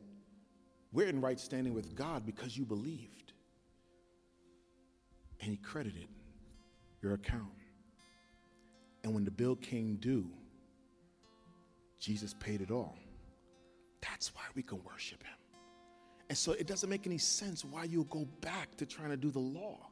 we're 0.92 1.08
in 1.08 1.20
right 1.20 1.38
standing 1.38 1.72
with 1.72 1.94
God 1.94 2.26
because 2.26 2.56
you 2.56 2.64
believed. 2.64 3.32
And 5.40 5.50
He 5.50 5.56
credited 5.56 6.08
your 7.00 7.14
account. 7.14 7.59
And 9.02 9.14
when 9.14 9.24
the 9.24 9.30
bill 9.30 9.56
came 9.56 9.96
due, 9.96 10.30
Jesus 11.98 12.34
paid 12.38 12.60
it 12.60 12.70
all. 12.70 12.96
That's 14.02 14.34
why 14.34 14.42
we 14.54 14.62
can 14.62 14.82
worship 14.84 15.22
Him. 15.22 15.36
And 16.28 16.38
so 16.38 16.52
it 16.52 16.66
doesn't 16.66 16.88
make 16.88 17.06
any 17.06 17.18
sense 17.18 17.64
why 17.64 17.84
you'll 17.84 18.04
go 18.04 18.26
back 18.40 18.76
to 18.76 18.86
trying 18.86 19.10
to 19.10 19.16
do 19.16 19.30
the 19.30 19.40
law 19.40 19.90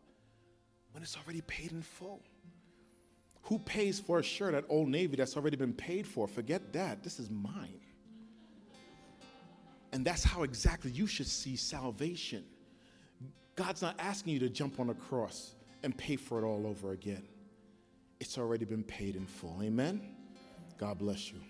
when 0.93 1.03
it's 1.03 1.17
already 1.17 1.41
paid 1.43 1.73
in 1.73 1.83
full. 1.83 2.23
Who 3.43 3.59
pays 3.59 3.99
for 3.99 4.19
a 4.19 4.23
shirt 4.23 4.55
at 4.55 4.65
Old 4.69 4.89
Navy 4.89 5.17
that's 5.17 5.37
already 5.37 5.57
been 5.57 5.73
paid 5.73 6.07
for? 6.07 6.29
Forget 6.29 6.73
that. 6.75 7.03
This 7.03 7.19
is 7.19 7.31
mine. 7.31 7.81
And 9.93 10.05
that's 10.05 10.23
how 10.23 10.43
exactly 10.43 10.91
you 10.91 11.07
should 11.07 11.27
see 11.27 11.57
salvation. 11.57 12.45
God's 13.57 13.83
not 13.83 13.97
asking 13.99 14.35
you 14.35 14.39
to 14.41 14.49
jump 14.49 14.79
on 14.79 14.91
a 14.91 14.95
cross 14.95 15.55
and 15.83 15.97
pay 15.97 16.17
for 16.17 16.39
it 16.39 16.47
all 16.47 16.67
over 16.67 16.93
again. 16.93 17.27
It's 18.21 18.39
already 18.39 18.65
been 18.65 18.83
paid 18.83 19.17
in 19.17 19.27
full. 19.27 19.61
Amen? 19.63 20.01
God 20.79 20.99
bless 20.99 21.33
you. 21.33 21.41